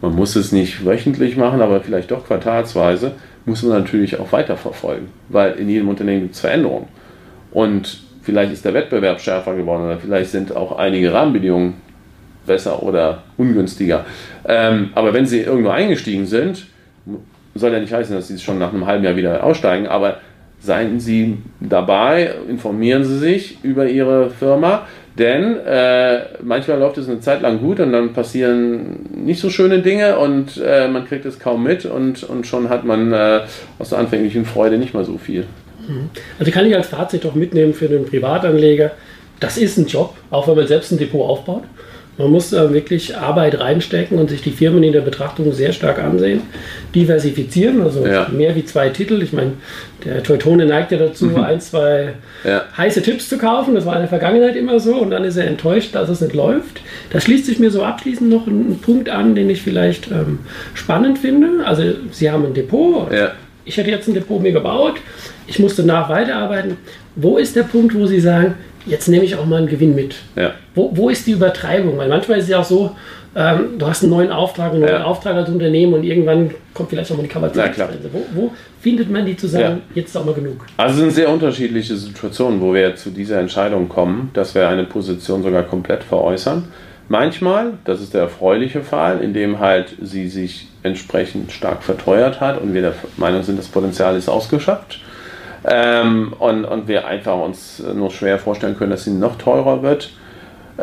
man 0.00 0.14
muss 0.14 0.36
es 0.36 0.52
nicht 0.52 0.84
wöchentlich 0.84 1.36
machen, 1.36 1.60
aber 1.60 1.80
vielleicht 1.80 2.10
doch 2.10 2.26
quartalsweise, 2.26 3.12
muss 3.44 3.62
man 3.62 3.78
natürlich 3.78 4.18
auch 4.18 4.32
weiterverfolgen, 4.32 5.08
weil 5.28 5.52
in 5.52 5.68
jedem 5.68 5.88
Unternehmen 5.88 6.22
gibt 6.22 6.34
es 6.34 6.40
Veränderungen. 6.40 6.86
Und 7.50 8.00
vielleicht 8.22 8.52
ist 8.52 8.64
der 8.64 8.74
Wettbewerb 8.74 9.20
schärfer 9.20 9.54
geworden 9.54 9.84
oder 9.84 9.98
vielleicht 9.98 10.30
sind 10.30 10.54
auch 10.54 10.78
einige 10.78 11.12
Rahmenbedingungen 11.12 11.74
besser 12.46 12.82
oder 12.82 13.22
ungünstiger. 13.36 14.04
Ähm, 14.46 14.90
aber 14.94 15.12
wenn 15.12 15.26
Sie 15.26 15.40
irgendwo 15.40 15.70
eingestiegen 15.70 16.26
sind, 16.26 16.66
soll 17.54 17.72
ja 17.72 17.80
nicht 17.80 17.92
heißen, 17.92 18.14
dass 18.14 18.28
Sie 18.28 18.38
schon 18.38 18.58
nach 18.58 18.72
einem 18.72 18.86
halben 18.86 19.04
Jahr 19.04 19.16
wieder 19.16 19.44
aussteigen, 19.44 19.86
aber 19.86 20.18
seien 20.60 21.00
Sie 21.00 21.38
dabei, 21.60 22.34
informieren 22.48 23.04
Sie 23.04 23.18
sich 23.18 23.58
über 23.62 23.86
Ihre 23.86 24.30
Firma, 24.30 24.86
denn 25.18 25.58
äh, 25.58 26.20
manchmal 26.42 26.78
läuft 26.78 26.98
es 26.98 27.08
eine 27.08 27.20
Zeit 27.20 27.42
lang 27.42 27.60
gut 27.60 27.80
und 27.80 27.92
dann 27.92 28.12
passieren 28.12 29.24
nicht 29.24 29.40
so 29.40 29.50
schöne 29.50 29.80
Dinge 29.80 30.18
und 30.18 30.62
äh, 30.64 30.88
man 30.88 31.06
kriegt 31.06 31.26
es 31.26 31.38
kaum 31.38 31.64
mit 31.64 31.84
und, 31.84 32.22
und 32.24 32.46
schon 32.46 32.70
hat 32.70 32.84
man 32.84 33.12
äh, 33.12 33.40
aus 33.78 33.90
der 33.90 33.98
anfänglichen 33.98 34.44
Freude 34.46 34.78
nicht 34.78 34.94
mal 34.94 35.04
so 35.04 35.18
viel. 35.18 35.44
Mhm. 35.86 36.08
Also 36.38 36.50
kann 36.50 36.64
ich 36.64 36.74
als 36.74 36.88
Fazit 36.88 37.24
doch 37.24 37.34
mitnehmen 37.34 37.74
für 37.74 37.88
den 37.88 38.06
Privatanleger, 38.06 38.92
das 39.40 39.58
ist 39.58 39.76
ein 39.76 39.86
Job, 39.86 40.14
auch 40.30 40.46
wenn 40.48 40.54
man 40.54 40.66
selbst 40.66 40.92
ein 40.92 40.98
Depot 40.98 41.28
aufbaut. 41.28 41.64
Man 42.18 42.30
muss 42.30 42.52
äh, 42.52 42.72
wirklich 42.74 43.16
Arbeit 43.16 43.58
reinstecken 43.58 44.18
und 44.18 44.28
sich 44.28 44.42
die 44.42 44.50
Firmen 44.50 44.82
in 44.82 44.92
der 44.92 45.00
Betrachtung 45.00 45.50
sehr 45.52 45.72
stark 45.72 45.98
ansehen. 45.98 46.42
Diversifizieren, 46.94 47.80
also 47.80 48.06
ja. 48.06 48.28
mehr 48.30 48.54
wie 48.54 48.66
zwei 48.66 48.90
Titel. 48.90 49.22
Ich 49.22 49.32
meine, 49.32 49.52
der 50.04 50.22
Teutone 50.22 50.66
neigt 50.66 50.92
ja 50.92 50.98
dazu, 50.98 51.26
mhm. 51.26 51.36
ein, 51.38 51.60
zwei 51.60 52.12
ja. 52.44 52.64
heiße 52.76 53.00
Tipps 53.02 53.30
zu 53.30 53.38
kaufen. 53.38 53.74
Das 53.74 53.86
war 53.86 53.94
in 53.94 54.00
der 54.00 54.08
Vergangenheit 54.08 54.56
immer 54.56 54.78
so 54.78 54.96
und 54.96 55.10
dann 55.10 55.24
ist 55.24 55.38
er 55.38 55.46
enttäuscht, 55.46 55.94
dass 55.94 56.10
es 56.10 56.20
nicht 56.20 56.34
läuft. 56.34 56.82
Da 57.10 57.20
schließt 57.20 57.46
sich 57.46 57.58
mir 57.58 57.70
so 57.70 57.82
abschließend 57.82 58.28
noch 58.28 58.46
ein, 58.46 58.72
ein 58.72 58.78
Punkt 58.78 59.08
an, 59.08 59.34
den 59.34 59.48
ich 59.48 59.62
vielleicht 59.62 60.10
ähm, 60.10 60.40
spannend 60.74 61.18
finde. 61.18 61.64
Also, 61.64 61.82
Sie 62.10 62.30
haben 62.30 62.44
ein 62.44 62.52
Depot. 62.52 63.10
Ja. 63.10 63.32
Ich 63.64 63.78
hätte 63.78 63.90
jetzt 63.90 64.06
ein 64.08 64.14
Depot 64.14 64.42
mir 64.42 64.52
gebaut. 64.52 64.96
Ich 65.46 65.58
musste 65.58 65.82
nach 65.82 66.10
weiterarbeiten. 66.10 66.76
Wo 67.16 67.38
ist 67.38 67.56
der 67.56 67.62
Punkt, 67.62 67.94
wo 67.94 68.06
Sie 68.06 68.20
sagen, 68.20 68.54
jetzt 68.86 69.08
nehme 69.08 69.24
ich 69.24 69.36
auch 69.36 69.46
mal 69.46 69.58
einen 69.58 69.68
Gewinn 69.68 69.94
mit. 69.94 70.16
Ja. 70.36 70.52
Wo, 70.74 70.90
wo 70.94 71.08
ist 71.08 71.26
die 71.26 71.32
Übertreibung? 71.32 71.98
Weil 71.98 72.08
manchmal 72.08 72.38
ist 72.38 72.44
es 72.44 72.50
ja 72.50 72.60
auch 72.60 72.64
so, 72.64 72.96
ähm, 73.34 73.78
du 73.78 73.86
hast 73.86 74.02
einen 74.02 74.12
neuen 74.12 74.30
Auftrag, 74.30 74.72
einen 74.72 74.80
neuen 74.80 74.92
ja. 74.92 75.04
Auftrag 75.04 75.36
als 75.36 75.48
Unternehmen 75.48 75.94
und 75.94 76.04
irgendwann 76.04 76.50
kommt 76.74 76.90
vielleicht 76.90 77.10
auch 77.10 77.16
mal 77.16 77.22
die 77.22 77.28
Kapazitätsgrenze. 77.28 78.10
Wo, 78.12 78.24
wo, 78.34 78.52
findet 78.80 79.10
man 79.10 79.24
die 79.24 79.36
zu 79.36 79.46
sagen, 79.46 79.82
ja. 79.94 79.94
jetzt 79.94 80.10
ist 80.10 80.16
auch 80.16 80.24
mal 80.24 80.34
genug? 80.34 80.66
Also 80.76 80.94
es 80.94 81.00
sind 81.00 81.10
sehr 81.12 81.30
unterschiedliche 81.30 81.96
Situationen, 81.96 82.60
wo 82.60 82.74
wir 82.74 82.94
zu 82.96 83.10
dieser 83.10 83.40
Entscheidung 83.40 83.88
kommen, 83.88 84.30
dass 84.34 84.54
wir 84.54 84.68
eine 84.68 84.84
Position 84.84 85.42
sogar 85.42 85.62
komplett 85.62 86.04
veräußern. 86.04 86.64
Manchmal, 87.08 87.74
das 87.84 88.00
ist 88.00 88.14
der 88.14 88.22
erfreuliche 88.22 88.82
Fall, 88.82 89.20
in 89.20 89.34
dem 89.34 89.60
halt 89.60 89.96
sie 90.00 90.28
sich 90.28 90.68
entsprechend 90.82 91.52
stark 91.52 91.82
verteuert 91.82 92.40
hat 92.40 92.60
und 92.60 92.74
wir 92.74 92.82
der 92.82 92.94
Meinung 93.16 93.42
sind, 93.42 93.58
das 93.58 93.68
Potenzial 93.68 94.16
ist 94.16 94.28
ausgeschöpft 94.28 95.00
ähm, 95.64 96.32
und, 96.38 96.64
und 96.64 96.88
wir 96.88 97.06
einfach 97.06 97.38
uns 97.38 97.82
nur 97.94 98.10
schwer 98.10 98.38
vorstellen 98.38 98.76
können, 98.76 98.90
dass 98.90 99.04
sie 99.04 99.12
noch 99.12 99.36
teurer 99.36 99.82
wird. 99.82 100.10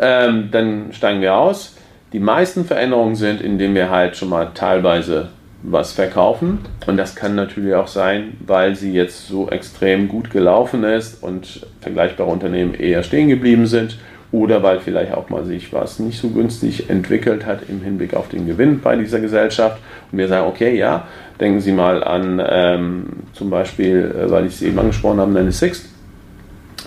Ähm, 0.00 0.48
dann 0.50 0.92
steigen 0.92 1.20
wir 1.20 1.34
aus. 1.36 1.76
Die 2.12 2.20
meisten 2.20 2.64
Veränderungen 2.64 3.16
sind, 3.16 3.40
indem 3.40 3.74
wir 3.74 3.90
halt 3.90 4.16
schon 4.16 4.30
mal 4.30 4.50
teilweise 4.54 5.28
was 5.62 5.92
verkaufen. 5.92 6.60
Und 6.86 6.96
das 6.96 7.14
kann 7.14 7.34
natürlich 7.34 7.74
auch 7.74 7.88
sein, 7.88 8.36
weil 8.46 8.76
sie 8.76 8.92
jetzt 8.92 9.28
so 9.28 9.48
extrem 9.50 10.08
gut 10.08 10.30
gelaufen 10.30 10.84
ist 10.84 11.22
und 11.22 11.66
vergleichbare 11.80 12.30
Unternehmen 12.30 12.74
eher 12.74 13.02
stehen 13.02 13.28
geblieben 13.28 13.66
sind 13.66 13.98
oder 14.32 14.62
weil 14.62 14.80
vielleicht 14.80 15.12
auch 15.12 15.28
mal 15.28 15.44
sich 15.44 15.72
was 15.72 15.98
nicht 15.98 16.20
so 16.20 16.28
günstig 16.30 16.88
entwickelt 16.88 17.46
hat 17.46 17.68
im 17.68 17.82
Hinblick 17.82 18.14
auf 18.14 18.28
den 18.28 18.46
Gewinn 18.46 18.80
bei 18.80 18.96
dieser 18.96 19.20
Gesellschaft 19.20 19.78
und 20.10 20.18
wir 20.18 20.28
sagen, 20.28 20.46
okay, 20.46 20.76
ja, 20.76 21.08
denken 21.40 21.60
Sie 21.60 21.72
mal 21.72 22.04
an 22.04 22.42
ähm, 22.46 23.06
zum 23.32 23.50
Beispiel, 23.50 24.14
äh, 24.16 24.30
weil 24.30 24.46
ich 24.46 24.54
es 24.54 24.62
eben 24.62 24.78
angesprochen 24.78 25.20
habe, 25.20 25.38
eine 25.38 25.52
Sixt. 25.52 25.86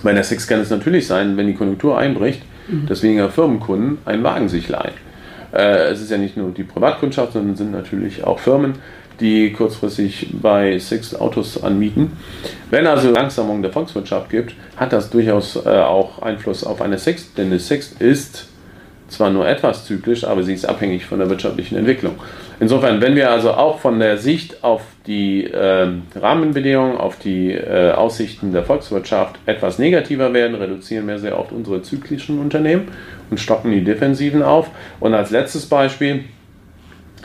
Bei 0.04 0.12
einer 0.12 0.24
Sixt 0.24 0.48
kann 0.48 0.60
es 0.60 0.70
natürlich 0.70 1.08
sein, 1.08 1.38
wenn 1.38 1.48
die 1.48 1.54
Konjunktur 1.54 1.98
einbricht, 1.98 2.44
mhm. 2.68 2.86
dass 2.88 3.04
weniger 3.04 3.30
Firmenkunden 3.30 4.00
einen 4.06 4.24
Wagen 4.24 4.50
sich 4.50 4.70
leihen. 4.70 4.94
Äh, 5.54 5.92
es 5.92 6.02
ist 6.02 6.12
ja 6.12 6.18
nicht 6.18 6.38
nur 6.38 6.52
die 6.52 6.63
Privatkundschaft, 6.63 7.34
sondern 7.34 7.54
es 7.54 7.58
sind 7.58 7.72
natürlich 7.72 8.24
auch 8.24 8.39
Firmen, 8.39 8.74
die 9.20 9.52
kurzfristig 9.54 10.30
bei 10.42 10.78
Six 10.80 11.16
Autos 11.16 11.62
anmieten. 11.62 12.12
Wenn 12.70 12.88
also 12.88 13.12
Langsamung 13.12 13.62
der 13.62 13.72
Volkswirtschaft 13.72 14.30
gibt, 14.30 14.56
hat 14.76 14.92
das 14.92 15.10
durchaus 15.10 15.56
äh, 15.66 15.70
auch 15.70 16.22
Einfluss 16.22 16.63
auf 16.63 16.82
eine 16.82 16.98
Six, 16.98 17.34
denn 17.36 17.48
eine 17.48 17.60
Six 17.60 17.96
ist 18.00 18.48
zwar 19.13 19.30
nur 19.30 19.47
etwas 19.47 19.86
zyklisch, 19.86 20.23
aber 20.23 20.43
sie 20.43 20.54
ist 20.54 20.65
abhängig 20.65 21.06
von 21.06 21.19
der 21.19 21.30
wirtschaftlichen 21.30 21.78
Entwicklung. 21.78 22.15
Insofern, 22.60 23.02
wenn 23.02 23.15
wir 23.15 23.32
also 23.32 23.52
auch 23.52 23.80
von 23.80 23.99
der 23.99 24.17
Sicht 24.17 24.63
auf 24.63 24.82
die 25.08 25.45
äh, 25.45 25.88
Rahmenbedingungen, 26.15 26.97
auf 26.97 27.17
die 27.19 27.52
äh, 27.52 27.91
Aussichten 27.91 28.52
der 28.52 28.63
Volkswirtschaft 28.63 29.38
etwas 29.45 29.80
negativer 29.80 30.34
werden, 30.34 30.56
reduzieren 30.56 31.08
wir 31.08 31.19
sehr 31.19 31.39
oft 31.39 31.52
unsere 31.52 31.82
zyklischen 31.82 32.39
Unternehmen 32.39 32.89
und 33.30 33.39
stocken 33.39 33.71
die 33.71 33.84
Defensiven 33.84 34.43
auf. 34.43 34.69
Und 34.99 35.13
als 35.13 35.32
letztes 35.32 35.65
Beispiel, 35.65 36.26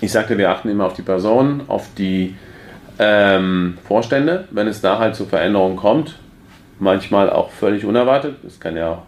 ich 0.00 0.12
sagte, 0.12 0.38
wir 0.38 0.50
achten 0.50 0.68
immer 0.68 0.86
auf 0.86 0.94
die 0.94 1.02
Personen, 1.02 1.62
auf 1.68 1.88
die 1.96 2.34
ähm, 2.98 3.78
Vorstände, 3.86 4.48
wenn 4.50 4.66
es 4.66 4.80
da 4.80 4.98
halt 4.98 5.14
zu 5.14 5.26
Veränderungen 5.26 5.76
kommt, 5.76 6.18
manchmal 6.78 7.30
auch 7.30 7.50
völlig 7.50 7.84
unerwartet. 7.84 8.36
Es 8.46 8.60
kann 8.60 8.76
ja 8.76 9.02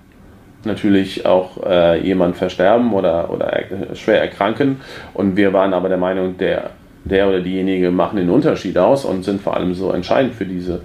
natürlich 0.65 1.27
auch 1.27 1.65
äh, 1.65 2.01
jemand 2.01 2.37
versterben 2.37 2.93
oder, 2.93 3.31
oder 3.31 3.53
schwer 3.95 4.21
erkranken. 4.21 4.81
Und 5.15 5.37
wir 5.37 5.53
waren 5.53 5.73
aber 5.75 5.89
der 5.89 5.99
Meinung, 5.99 6.37
der, 6.39 6.71
der 7.05 7.29
oder 7.29 7.41
diejenige 7.41 7.91
machen 7.91 8.17
den 8.17 8.31
Unterschied 8.31 8.77
aus 8.79 9.05
und 9.05 9.25
sind 9.25 9.41
vor 9.41 9.57
allem 9.57 9.75
so 9.75 9.93
entscheidend 9.93 10.35
für 10.35 10.45
diese 10.45 10.83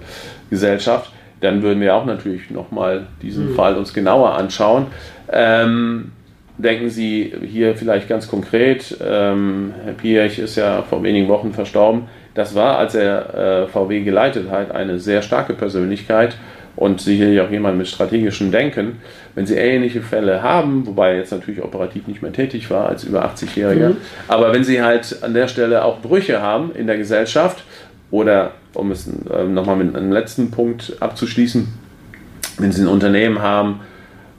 Gesellschaft. 0.50 1.12
Dann 1.40 1.62
würden 1.62 1.80
wir 1.80 1.94
auch 1.94 2.06
natürlich 2.06 2.50
nochmal 2.50 3.06
diesen 3.22 3.50
mhm. 3.50 3.54
Fall 3.54 3.76
uns 3.76 3.92
genauer 3.92 4.34
anschauen. 4.34 4.86
Ähm, 5.30 6.12
denken 6.56 6.88
Sie 6.88 7.32
hier 7.46 7.74
vielleicht 7.74 8.08
ganz 8.08 8.28
konkret, 8.28 8.96
ähm, 9.04 9.74
Herr 9.84 9.92
Piech 9.92 10.38
ist 10.38 10.56
ja 10.56 10.82
vor 10.82 11.02
wenigen 11.02 11.28
Wochen 11.28 11.52
verstorben. 11.52 12.04
Das 12.34 12.54
war, 12.54 12.78
als 12.78 12.94
er 12.94 13.34
äh, 13.34 13.66
VW 13.66 14.02
geleitet 14.02 14.50
hat, 14.50 14.70
eine 14.70 14.98
sehr 14.98 15.22
starke 15.22 15.54
Persönlichkeit 15.54 16.36
und 16.76 17.00
sicherlich 17.00 17.40
auch 17.40 17.50
jemand 17.50 17.78
mit 17.78 17.88
strategischem 17.88 18.52
Denken. 18.52 18.98
Wenn 19.34 19.46
Sie 19.46 19.54
ähnliche 19.54 20.02
Fälle 20.02 20.42
haben, 20.42 20.86
wobei 20.86 21.12
er 21.12 21.16
jetzt 21.18 21.32
natürlich 21.32 21.62
operativ 21.62 22.06
nicht 22.06 22.22
mehr 22.22 22.32
tätig 22.32 22.70
war 22.70 22.88
als 22.88 23.04
über 23.04 23.24
80-Jähriger, 23.24 23.90
mhm. 23.90 23.96
aber 24.28 24.52
wenn 24.52 24.62
Sie 24.62 24.82
halt 24.82 25.22
an 25.22 25.34
der 25.34 25.48
Stelle 25.48 25.84
auch 25.84 26.00
Brüche 26.00 26.40
haben 26.40 26.74
in 26.74 26.86
der 26.86 26.98
Gesellschaft 26.98 27.64
oder, 28.10 28.52
um 28.74 28.90
es 28.90 29.08
äh, 29.08 29.44
nochmal 29.44 29.76
mit 29.76 29.96
einem 29.96 30.12
letzten 30.12 30.50
Punkt 30.50 30.96
abzuschließen, 31.00 31.66
wenn 32.58 32.72
Sie 32.72 32.82
ein 32.82 32.88
Unternehmen 32.88 33.40
haben, 33.40 33.80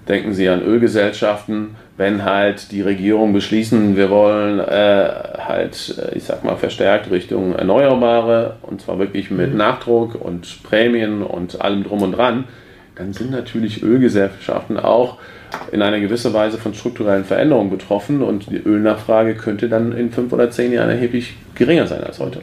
denken 0.07 0.33
Sie 0.33 0.47
an 0.47 0.61
Ölgesellschaften, 0.61 1.75
wenn 1.97 2.23
halt 2.23 2.71
die 2.71 2.81
Regierung 2.81 3.33
beschließen, 3.33 3.97
wir 3.97 4.09
wollen 4.09 4.59
äh, 4.59 5.09
halt, 5.39 5.97
äh, 5.97 6.15
ich 6.15 6.23
sag 6.23 6.43
mal, 6.43 6.55
verstärkt 6.55 7.09
Richtung 7.09 7.55
Erneuerbare 7.55 8.57
und 8.61 8.81
zwar 8.81 8.99
wirklich 8.99 9.31
mit 9.31 9.51
mhm. 9.51 9.57
Nachdruck 9.57 10.15
und 10.15 10.63
Prämien 10.63 11.23
und 11.23 11.59
allem 11.59 11.83
drum 11.83 12.03
und 12.03 12.11
dran, 12.13 12.45
dann 12.95 13.13
sind 13.13 13.31
natürlich 13.31 13.83
Ölgesellschaften 13.83 14.79
auch 14.79 15.17
in 15.71 15.81
einer 15.81 15.99
gewissen 15.99 16.33
Weise 16.33 16.57
von 16.57 16.73
strukturellen 16.73 17.25
Veränderungen 17.25 17.69
betroffen 17.69 18.21
und 18.21 18.49
die 18.51 18.57
Ölnachfrage 18.57 19.35
könnte 19.35 19.69
dann 19.69 19.91
in 19.91 20.11
fünf 20.11 20.33
oder 20.33 20.51
zehn 20.51 20.71
Jahren 20.73 20.89
erheblich 20.89 21.35
geringer 21.55 21.87
sein 21.87 22.03
als 22.03 22.19
heute. 22.19 22.41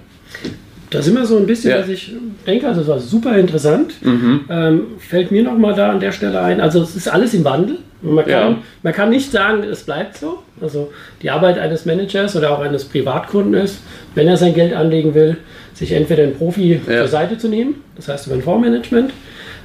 Da 0.95 1.03
sind 1.03 1.15
wir 1.15 1.27
so 1.27 1.37
ein 1.37 1.47
bisschen, 1.47 1.71
ja. 1.73 1.81
was 1.81 1.89
ich 1.89 2.13
denke, 2.47 2.69
also 2.69 2.83
es 2.83 2.89
war 2.89 2.99
super 2.99 3.37
interessant. 3.37 3.95
Mhm. 4.03 4.41
Ähm, 4.49 4.81
fällt 4.99 5.31
mir 5.31 5.43
nochmal 5.43 5.75
da 5.75 5.91
an 5.91 6.01
der 6.01 6.13
Stelle 6.13 6.41
ein. 6.41 6.61
Also 6.61 6.83
es 6.83 6.95
ist 6.95 7.09
alles 7.09 7.35
im 7.35 7.45
Wandel. 7.45 7.79
Man 8.01 8.25
kann, 8.25 8.31
ja. 8.31 8.57
man 8.83 8.93
kann 8.93 9.11
nicht 9.11 9.33
sagen, 9.33 9.65
es 9.65 9.83
bleibt 9.83 10.17
so. 10.17 10.39
Also 10.61 10.93
die 11.23 11.31
Arbeit 11.31 11.59
eines 11.59 11.85
Managers 11.85 12.37
oder 12.37 12.53
auch 12.53 12.61
eines 12.61 12.85
Privatkunden 12.85 13.55
ist, 13.55 13.81
wenn 14.15 14.29
er 14.29 14.37
sein 14.37 14.55
Geld 14.55 14.75
anlegen 14.75 15.15
will, 15.15 15.39
sich 15.73 15.93
entweder 15.93 16.23
einen 16.23 16.35
Profi 16.35 16.81
ja. 16.87 16.99
zur 16.99 17.09
Seite 17.09 17.39
zu 17.39 17.49
nehmen, 17.49 17.77
das 17.97 18.09
heißt 18.09 18.27
über 18.27 18.37
ein 18.37 18.43
Fondsmanagement, 18.43 19.13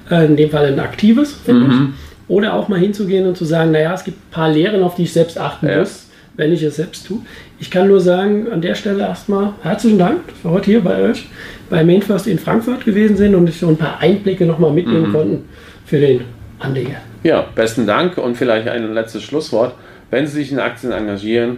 Äh, 0.10 0.26
in 0.26 0.36
dem 0.36 0.50
Fall 0.50 0.66
ein 0.66 0.80
aktives, 0.80 1.34
finde 1.46 1.66
mhm. 1.66 1.72
ich. 1.72 2.36
Oder 2.36 2.54
auch 2.54 2.68
mal 2.68 2.80
hinzugehen 2.80 3.28
und 3.28 3.38
zu 3.38 3.46
sagen, 3.46 3.72
naja, 3.72 3.94
es 3.94 4.04
gibt 4.04 4.18
ein 4.18 4.32
paar 4.32 4.50
Lehren, 4.50 4.84
auf 4.84 4.96
die 4.96 5.04
ich 5.04 5.14
selbst 5.14 5.38
achten 5.38 5.68
muss, 5.78 6.09
wenn 6.40 6.54
ich 6.54 6.64
es 6.64 6.78
selbst 6.78 7.06
tue. 7.06 7.20
Ich 7.60 7.70
kann 7.70 7.90
nur 7.90 8.00
sagen, 8.00 8.48
an 8.50 8.62
der 8.62 8.74
Stelle 8.74 9.04
erstmal 9.04 9.54
herzlichen 9.62 10.00
Dank, 10.00 10.26
dass 10.28 10.44
wir 10.44 10.52
heute 10.52 10.72
hier 10.72 10.82
bei 10.82 11.02
euch 11.02 11.28
bei 11.70 11.84
Mainfirst 11.84 12.28
in 12.28 12.40
Frankfurt 12.40 12.86
gewesen 12.86 13.18
sind 13.18 13.36
und 13.36 13.52
so 13.54 13.68
ein 13.68 13.78
paar 13.78 14.00
Einblicke 14.00 14.46
nochmal 14.46 14.72
mitnehmen 14.72 15.10
mhm. 15.10 15.14
konnten 15.14 15.50
für 15.86 16.00
den 16.00 16.22
Anleger. 16.58 16.96
Ja, 17.24 17.46
besten 17.54 17.86
Dank 17.86 18.18
und 18.18 18.38
vielleicht 18.38 18.70
ein 18.70 18.94
letztes 18.94 19.24
Schlusswort. 19.24 19.76
Wenn 20.10 20.26
Sie 20.26 20.38
sich 20.38 20.52
in 20.52 20.60
Aktien 20.60 20.94
engagieren, 20.94 21.58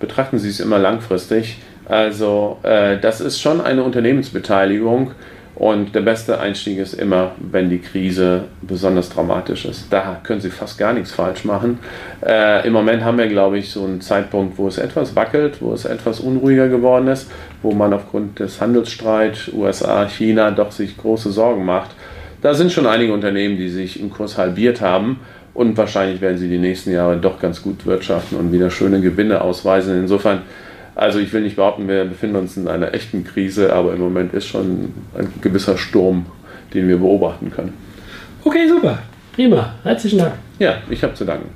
betrachten 0.00 0.38
Sie 0.38 0.48
es 0.48 0.58
immer 0.58 0.78
langfristig. 0.78 1.58
Also 1.84 2.58
äh, 2.62 2.98
das 2.98 3.20
ist 3.20 3.40
schon 3.40 3.60
eine 3.60 3.82
Unternehmensbeteiligung 3.82 5.12
und 5.56 5.94
der 5.94 6.00
beste 6.00 6.40
Einstieg 6.40 6.78
ist 6.78 6.94
immer, 6.94 7.32
wenn 7.38 7.70
die 7.70 7.78
Krise 7.78 8.44
besonders 8.62 9.08
dramatisch 9.08 9.64
ist. 9.66 9.86
Da 9.90 10.20
können 10.24 10.40
Sie 10.40 10.50
fast 10.50 10.78
gar 10.78 10.92
nichts 10.92 11.12
falsch 11.12 11.44
machen. 11.44 11.78
Äh, 12.26 12.66
Im 12.66 12.72
Moment 12.72 13.04
haben 13.04 13.18
wir, 13.18 13.28
glaube 13.28 13.58
ich, 13.58 13.70
so 13.70 13.84
einen 13.84 14.00
Zeitpunkt, 14.00 14.58
wo 14.58 14.66
es 14.66 14.78
etwas 14.78 15.14
wackelt, 15.14 15.60
wo 15.60 15.72
es 15.72 15.84
etwas 15.84 16.18
unruhiger 16.18 16.68
geworden 16.68 17.06
ist, 17.06 17.30
wo 17.62 17.70
man 17.70 17.92
aufgrund 17.92 18.40
des 18.40 18.60
Handelsstreits 18.60 19.52
USA, 19.52 20.08
China 20.08 20.50
doch 20.50 20.72
sich 20.72 20.98
große 20.98 21.30
Sorgen 21.30 21.64
macht. 21.64 21.90
Da 22.42 22.54
sind 22.54 22.72
schon 22.72 22.86
einige 22.86 23.14
Unternehmen, 23.14 23.56
die 23.56 23.68
sich 23.68 24.00
im 24.00 24.10
Kurs 24.10 24.36
halbiert 24.36 24.80
haben 24.80 25.20
und 25.54 25.76
wahrscheinlich 25.76 26.20
werden 26.20 26.36
sie 26.36 26.48
die 26.48 26.58
nächsten 26.58 26.92
Jahre 26.92 27.16
doch 27.16 27.38
ganz 27.38 27.62
gut 27.62 27.86
wirtschaften 27.86 28.36
und 28.36 28.52
wieder 28.52 28.70
schöne 28.70 29.00
Gewinne 29.00 29.40
ausweisen. 29.40 30.00
Insofern 30.00 30.42
also 30.94 31.18
ich 31.18 31.32
will 31.32 31.42
nicht 31.42 31.56
behaupten, 31.56 31.88
wir 31.88 32.04
befinden 32.04 32.36
uns 32.36 32.56
in 32.56 32.68
einer 32.68 32.94
echten 32.94 33.24
Krise, 33.24 33.72
aber 33.72 33.94
im 33.94 34.00
Moment 34.00 34.32
ist 34.32 34.46
schon 34.46 34.92
ein 35.16 35.32
gewisser 35.40 35.76
Sturm, 35.76 36.26
den 36.72 36.88
wir 36.88 36.98
beobachten 36.98 37.50
können. 37.50 37.74
Okay, 38.44 38.68
super. 38.68 38.98
Prima. 39.34 39.74
Herzlichen 39.82 40.18
Dank. 40.18 40.34
Ja, 40.58 40.76
ich 40.88 41.02
habe 41.02 41.14
zu 41.14 41.24
danken. 41.24 41.48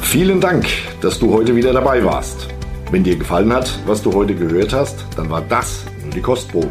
Vielen 0.00 0.40
Dank, 0.40 0.66
dass 1.00 1.18
du 1.18 1.32
heute 1.32 1.54
wieder 1.54 1.72
dabei 1.72 2.04
warst. 2.04 2.48
Wenn 2.90 3.04
dir 3.04 3.16
gefallen 3.16 3.52
hat, 3.52 3.70
was 3.86 4.02
du 4.02 4.12
heute 4.12 4.34
gehört 4.34 4.72
hast, 4.72 5.04
dann 5.16 5.30
war 5.30 5.42
das 5.48 5.84
nur 6.02 6.12
die 6.14 6.20
Kostprobe. 6.20 6.70